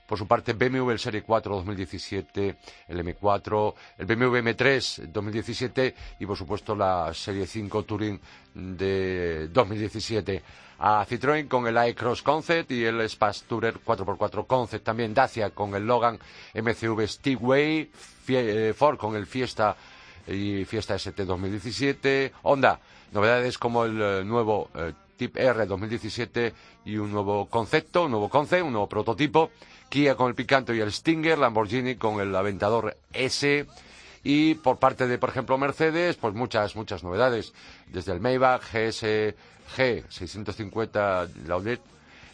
Por 0.08 0.18
su 0.18 0.26
parte, 0.26 0.54
BMW 0.54 0.90
el 0.90 0.98
Serie 0.98 1.22
4 1.22 1.58
2017, 1.58 2.58
el 2.88 3.06
M4, 3.06 3.74
el 4.00 4.06
BMW 4.08 4.38
M3 4.38 5.12
2017 5.12 5.96
y 6.22 6.26
por 6.26 6.38
supuesto 6.38 6.76
la 6.76 7.14
Serie 7.14 7.46
5 7.46 7.84
Touring 7.84 8.20
de 8.56 9.48
2017 9.50 10.42
a 10.80 11.06
Citroën 11.06 11.48
con 11.48 11.68
el 11.68 11.90
iCross 11.90 12.22
Concept 12.22 12.72
y 12.72 12.86
el 12.86 13.02
Space 13.02 13.46
Tourer 13.48 13.80
4x4 13.84 14.46
Concept. 14.46 14.86
También 14.86 15.14
Dacia 15.14 15.50
con 15.50 15.76
el 15.76 15.86
Logan 15.86 16.20
MCV 16.54 17.08
Stigway, 17.08 17.90
eh, 18.28 18.74
Ford 18.76 18.98
con 18.98 19.16
el 19.16 19.26
Fiesta 19.26 19.76
y 20.28 20.66
Fiesta 20.66 20.96
ST 20.96 21.26
2017, 21.26 22.34
Honda, 22.44 22.80
novedades 23.12 23.58
como 23.58 23.86
el 23.86 24.02
eh, 24.02 24.24
nuevo 24.26 24.70
eh, 24.76 24.94
Tip 25.16 25.38
R 25.38 25.66
2017 25.66 26.54
y 26.86 26.98
un 26.98 27.12
nuevo 27.12 27.48
concepto, 27.48 28.06
un 28.06 28.12
nuevo 28.12 28.30
concept, 28.30 28.64
un 28.64 28.74
nuevo 28.74 28.88
prototipo, 28.88 29.52
Kia 29.90 30.16
con 30.16 30.28
el 30.28 30.36
Picanto 30.36 30.74
y 30.74 30.82
el 30.82 30.92
Stinger, 30.92 31.38
Lamborghini 31.38 31.96
con 31.96 32.20
el 32.20 32.36
Aventador 32.36 32.98
S 33.14 33.66
y 34.30 34.56
por 34.56 34.78
parte 34.78 35.08
de, 35.08 35.18
por 35.18 35.30
ejemplo, 35.30 35.58
Mercedes, 35.58 36.18
pues 36.18 36.34
muchas, 36.34 36.76
muchas 36.76 37.02
novedades, 37.02 37.54
desde 37.94 38.12
el 38.12 38.20
Maybach 38.20 38.62
GS 38.62 39.34
G650 39.78 41.46
Laudet, 41.46 41.80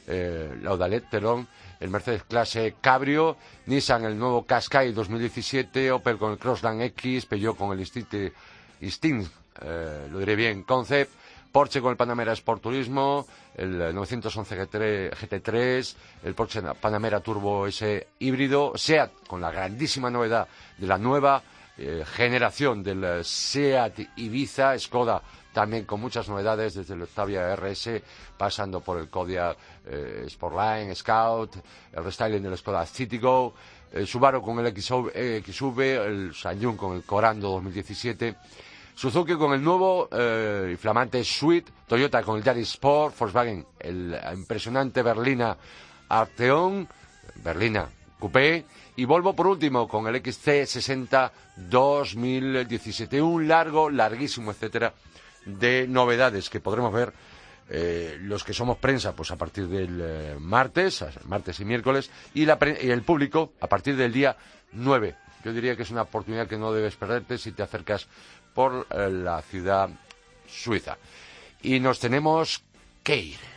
eh, 0.07 0.57
Laudalet, 0.63 1.07
perdón, 1.07 1.47
el 1.79 1.91
Mercedes 1.91 2.23
Clase 2.23 2.73
Cabrio, 2.81 3.37
Nissan 3.67 4.05
el 4.05 4.17
nuevo 4.17 4.43
Qashqai 4.43 4.91
2017, 4.91 5.91
Opel 5.91 6.17
con 6.17 6.31
el 6.31 6.39
Crossland 6.39 6.81
X, 6.81 7.27
Peugeot 7.27 7.55
con 7.55 7.71
el 7.73 7.79
Instinct, 7.79 8.33
Instinct 8.81 9.31
eh, 9.61 10.07
lo 10.09 10.17
diré 10.17 10.35
bien, 10.35 10.63
Concept, 10.63 11.11
Porsche 11.51 11.79
con 11.79 11.91
el 11.91 11.97
Panamera 11.97 12.33
Sport 12.33 12.63
Turismo, 12.63 13.27
el 13.55 13.93
911 13.93 14.67
GT3, 15.11 15.95
el 16.23 16.33
Porsche 16.33 16.63
Panamera 16.81 17.19
Turbo 17.19 17.67
S 17.67 18.07
híbrido, 18.17 18.73
SEAT 18.75 19.27
con 19.27 19.41
la 19.41 19.51
grandísima 19.51 20.09
novedad 20.09 20.47
de 20.79 20.87
la 20.87 20.97
nueva 20.97 21.43
eh, 21.77 22.03
generación 22.05 22.83
del 22.83 23.23
SEAT 23.23 23.99
Ibiza, 24.17 24.77
Skoda 24.77 25.21
también 25.53 25.85
con 25.85 26.01
muchas 26.01 26.27
novedades 26.27 26.73
desde 26.73 26.95
el 26.95 27.03
Octavia 27.03 27.55
RS, 27.55 28.01
pasando 28.37 28.81
por 28.81 28.99
el 28.99 29.09
Kodiaq 29.09 29.55
eh, 29.85 30.25
Sportline, 30.27 30.93
Scout, 30.95 31.55
el 31.93 32.03
restyling 32.03 32.41
del 32.41 32.57
Skoda 32.57 32.85
Citigo, 32.85 33.53
el 33.91 34.07
Subaru 34.07 34.41
con 34.41 34.59
el 34.59 34.75
XV, 34.75 35.79
el 35.79 36.33
Sanyun 36.33 36.75
con 36.75 36.95
el 36.95 37.03
Corando 37.03 37.51
2017, 37.51 38.35
Suzuki 38.95 39.35
con 39.35 39.53
el 39.53 39.63
nuevo 39.63 40.09
eh, 40.11 40.71
y 40.73 40.75
flamante 40.75 41.23
Suite, 41.23 41.71
Toyota 41.87 42.23
con 42.23 42.37
el 42.37 42.43
Yaris 42.43 42.69
Sport, 42.71 43.17
Volkswagen 43.17 43.65
el 43.79 44.19
impresionante 44.33 45.03
Berlina 45.03 45.55
Arteon, 46.09 46.87
Berlina 47.43 47.87
Coupé, 48.19 48.65
y 48.95 49.05
Volvo 49.05 49.35
por 49.35 49.47
último 49.47 49.87
con 49.87 50.07
el 50.07 50.21
XC60 50.21 51.31
2017. 51.55 53.21
Un 53.21 53.47
largo, 53.47 53.89
larguísimo, 53.89 54.51
etcétera, 54.51 54.93
de 55.45 55.87
novedades 55.87 56.49
que 56.49 56.59
podremos 56.59 56.93
ver 56.93 57.13
eh, 57.69 58.17
los 58.21 58.43
que 58.43 58.53
somos 58.53 58.77
prensa 58.77 59.15
pues 59.15 59.31
a 59.31 59.37
partir 59.37 59.67
del 59.67 59.99
eh, 60.01 60.35
martes, 60.39 61.03
martes 61.25 61.59
y 61.59 61.65
miércoles, 61.65 62.11
y, 62.33 62.45
el 62.47 63.01
público 63.03 63.53
a 63.61 63.67
partir 63.67 63.95
del 63.95 64.11
día 64.11 64.35
9. 64.73 65.15
Yo 65.43 65.53
diría 65.53 65.75
que 65.75 65.83
es 65.83 65.91
una 65.91 66.03
oportunidad 66.03 66.47
que 66.47 66.57
no 66.57 66.71
debes 66.71 66.95
perderte 66.95 67.37
si 67.37 67.51
te 67.51 67.63
acercas 67.63 68.07
por 68.53 68.87
eh, 68.89 69.09
la 69.09 69.41
ciudad 69.41 69.89
suiza. 70.47 70.97
Y 71.61 71.79
nos 71.79 71.99
tenemos 71.99 72.63
que 73.01 73.17
ir. 73.17 73.52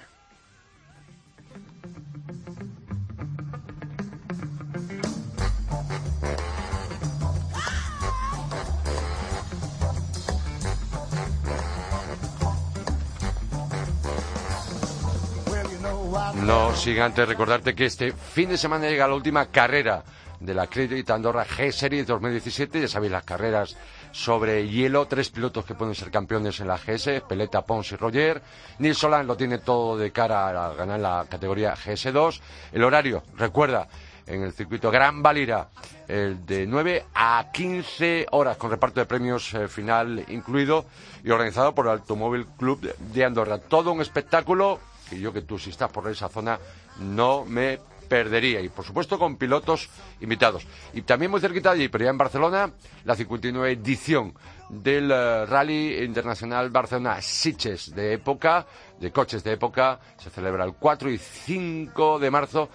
No 16.45 16.75
sin 16.75 17.01
antes 17.01 17.27
recordarte 17.27 17.75
que 17.75 17.87
este 17.87 18.13
fin 18.13 18.51
de 18.51 18.59
semana 18.59 18.89
llega 18.89 19.09
la 19.09 19.15
última 19.15 19.47
carrera 19.47 20.05
de 20.39 20.55
la 20.55 20.67
Credit 20.67 21.09
Andorra 21.11 21.47
G 21.47 21.73
Series 21.73 22.07
2017. 22.07 22.81
Ya 22.81 22.89
sabéis, 22.89 23.13
las 23.13 23.25
carreras 23.25 23.77
sobre 24.13 24.69
hielo. 24.69 25.07
Tres 25.07 25.31
pilotos 25.31 25.65
que 25.65 25.75
pueden 25.75 25.95
ser 25.95 26.11
campeones 26.11 26.61
en 26.61 26.69
la 26.69 26.77
GS: 26.77 27.23
Peleta, 27.29 27.63
Pons 27.63 27.91
y 27.93 27.97
Roger. 27.97 28.43
Nils 28.79 28.99
Solan 28.99 29.27
lo 29.27 29.37
tiene 29.37 29.59
todo 29.59 29.97
de 29.97 30.13
cara 30.13 30.49
a 30.49 30.75
ganar 30.75 31.01
la 31.01 31.27
categoría 31.29 31.75
GS2. 31.75 32.41
El 32.73 32.85
horario, 32.85 33.23
recuerda, 33.37 33.89
en 34.27 34.43
el 34.43 34.53
circuito 34.53 34.91
Gran 34.91 35.23
Valira, 35.23 35.69
el 36.07 36.45
de 36.45 36.67
9 36.67 37.07
a 37.15 37.47
15 37.53 38.27
horas, 38.33 38.57
con 38.57 38.71
reparto 38.71 39.01
de 39.01 39.07
premios 39.07 39.55
eh, 39.55 39.69
final 39.69 40.25
incluido 40.29 40.85
y 41.25 41.31
organizado 41.31 41.75
por 41.75 41.87
el 41.87 41.93
Automóvil 41.93 42.47
Club 42.59 42.95
de 42.99 43.25
Andorra. 43.25 43.59
Todo 43.59 43.93
un 43.93 44.01
espectáculo 44.01 44.81
que 45.09 45.19
yo 45.19 45.33
que 45.33 45.43
tú 45.43 45.59
si 45.59 45.71
estás 45.71 45.91
por 45.91 46.09
esa 46.09 46.29
zona 46.29 46.59
no 46.99 47.45
me 47.45 47.79
perdería. 48.07 48.61
Y 48.61 48.69
por 48.69 48.85
supuesto 48.85 49.19
con 49.19 49.37
pilotos 49.37 49.89
invitados. 50.21 50.67
Y 50.95 51.03
también 51.03 51.31
muy 51.31 51.41
cerquita 51.41 51.73
allí, 51.73 51.89
pero 51.89 52.05
ya 52.05 52.11
en 52.11 52.19
Barcelona, 52.19 52.71
la 53.05 53.15
59 53.15 53.73
edición 53.73 54.35
del 54.69 55.11
eh, 55.11 55.47
Rally 55.47 56.05
Internacional 56.05 56.71
Barcelona 56.71 57.21
Sitges 57.21 57.95
de 57.95 58.15
época, 58.15 58.67
de 58.99 59.13
coches 59.13 59.45
de 59.45 59.53
época, 59.53 60.01
se 60.17 60.31
celebra 60.31 60.65
el 60.65 60.75
4 60.75 61.11
y 61.11 61.19
5 61.19 62.19
de 62.19 62.31
marzo 62.31 62.69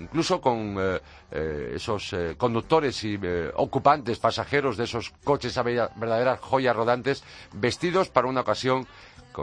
incluso 0.00 0.40
con 0.40 0.76
eh, 0.78 1.00
eh, 1.32 1.72
esos 1.74 2.14
conductores 2.36 3.02
y 3.02 3.18
ocupantes, 3.56 4.20
pasajeros 4.20 4.76
de 4.76 4.84
esos 4.84 5.10
coches 5.24 5.58
a 5.58 5.64
verdaderas 5.64 6.38
joyas 6.38 6.76
rodantes, 6.76 7.24
vestidos 7.52 8.08
para 8.08 8.28
una 8.28 8.42
ocasión 8.42 8.86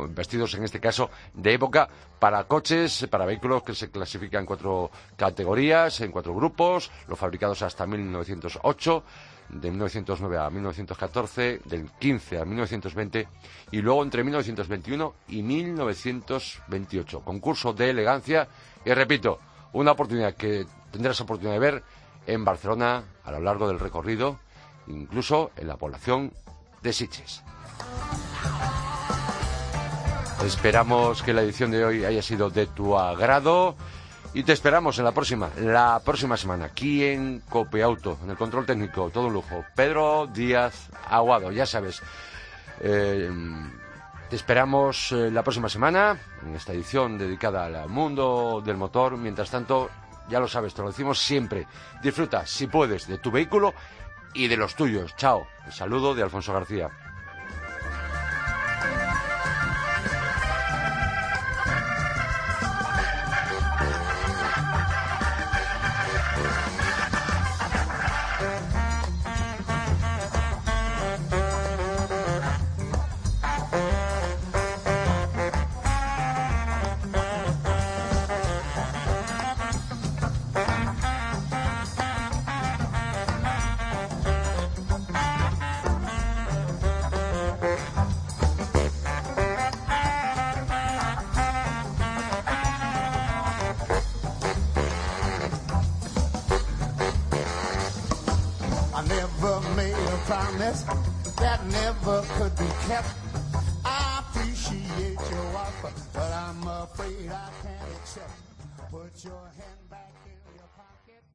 vestidos 0.10 0.54
en 0.56 0.64
este 0.64 0.80
caso 0.80 1.10
de 1.34 1.54
época 1.54 1.88
para 2.20 2.44
coches, 2.46 3.08
para 3.10 3.26
vehículos 3.26 3.64
que 3.64 3.74
se 3.74 3.90
clasifican 3.90 4.42
en 4.42 4.46
cuatro 4.46 4.92
categorías, 5.16 6.02
en 6.02 6.12
cuatro 6.12 6.34
grupos, 6.36 6.92
los 7.08 7.18
fabricados 7.18 7.62
hasta 7.62 7.86
1908 7.86 9.04
de 9.50 9.70
1909 9.70 10.38
a 10.38 10.50
1914, 10.50 11.62
del 11.66 11.90
15 12.00 12.40
a 12.40 12.46
1920 12.46 13.28
y 13.72 13.82
luego 13.82 14.04
entre 14.04 14.24
1921 14.24 15.14
y 15.30 15.44
1928. 15.44 17.22
Concurso 17.22 17.74
de 17.74 17.90
elegancia 17.92 18.48
y 18.84 18.94
repito, 18.94 19.40
una 19.74 19.92
oportunidad 19.92 20.36
que 20.36 20.66
tendrás 20.92 21.20
oportunidad 21.22 21.54
de 21.54 21.60
ver 21.60 21.84
en 22.28 22.44
Barcelona 22.44 23.04
a 23.24 23.32
lo 23.32 23.40
largo 23.40 23.68
del 23.68 23.80
recorrido, 23.80 24.40
incluso 24.88 25.52
en 25.58 25.68
la 25.68 25.78
población 25.78 26.32
de 26.82 26.94
Sitges. 26.94 27.44
Esperamos 30.44 31.24
que 31.24 31.34
la 31.34 31.42
edición 31.42 31.72
de 31.72 31.84
hoy 31.86 32.06
haya 32.06 32.22
sido 32.22 32.50
de 32.50 32.68
tu 32.68 32.98
agrado 32.98 33.76
y 34.34 34.44
te 34.44 34.54
esperamos 34.54 35.00
en 35.00 35.06
la 35.06 35.12
próxima, 35.12 35.50
la 35.58 36.02
próxima 36.04 36.36
semana, 36.38 36.66
aquí 36.66 37.06
en 37.06 37.42
Copeauto, 37.50 38.20
en 38.24 38.30
el 38.30 38.36
control 38.36 38.66
técnico, 38.66 39.10
todo 39.10 39.28
un 39.28 39.34
lujo. 39.34 39.64
Pedro 39.76 40.28
Díaz 40.28 40.90
Aguado, 41.10 41.52
ya 41.52 41.66
sabes. 41.66 42.02
Eh, 42.82 43.32
te 44.30 44.36
esperamos 44.36 45.12
eh, 45.14 45.32
la 45.32 45.42
próxima 45.42 45.70
semana 45.70 46.20
en 46.46 46.56
esta 46.56 46.74
edición 46.74 47.18
dedicada 47.18 47.66
al 47.66 47.90
mundo 47.90 48.62
del 48.64 48.76
motor. 48.76 49.18
Mientras 49.18 49.50
tanto, 49.50 49.90
ya 50.30 50.40
lo 50.40 50.48
sabes, 50.48 50.74
te 50.74 50.82
lo 50.82 50.90
decimos 50.90 51.20
siempre. 51.20 51.66
Disfruta, 52.04 52.46
si 52.46 52.68
puedes, 52.68 53.08
de 53.08 53.18
tu 53.20 53.32
vehículo 53.32 53.74
y 54.34 54.48
de 54.48 54.58
los 54.58 54.76
tuyos. 54.76 55.16
Chao. 55.16 55.48
El 55.66 55.72
saludo 55.72 56.14
de 56.14 56.24
Alfonso 56.24 56.54
García. 56.54 56.90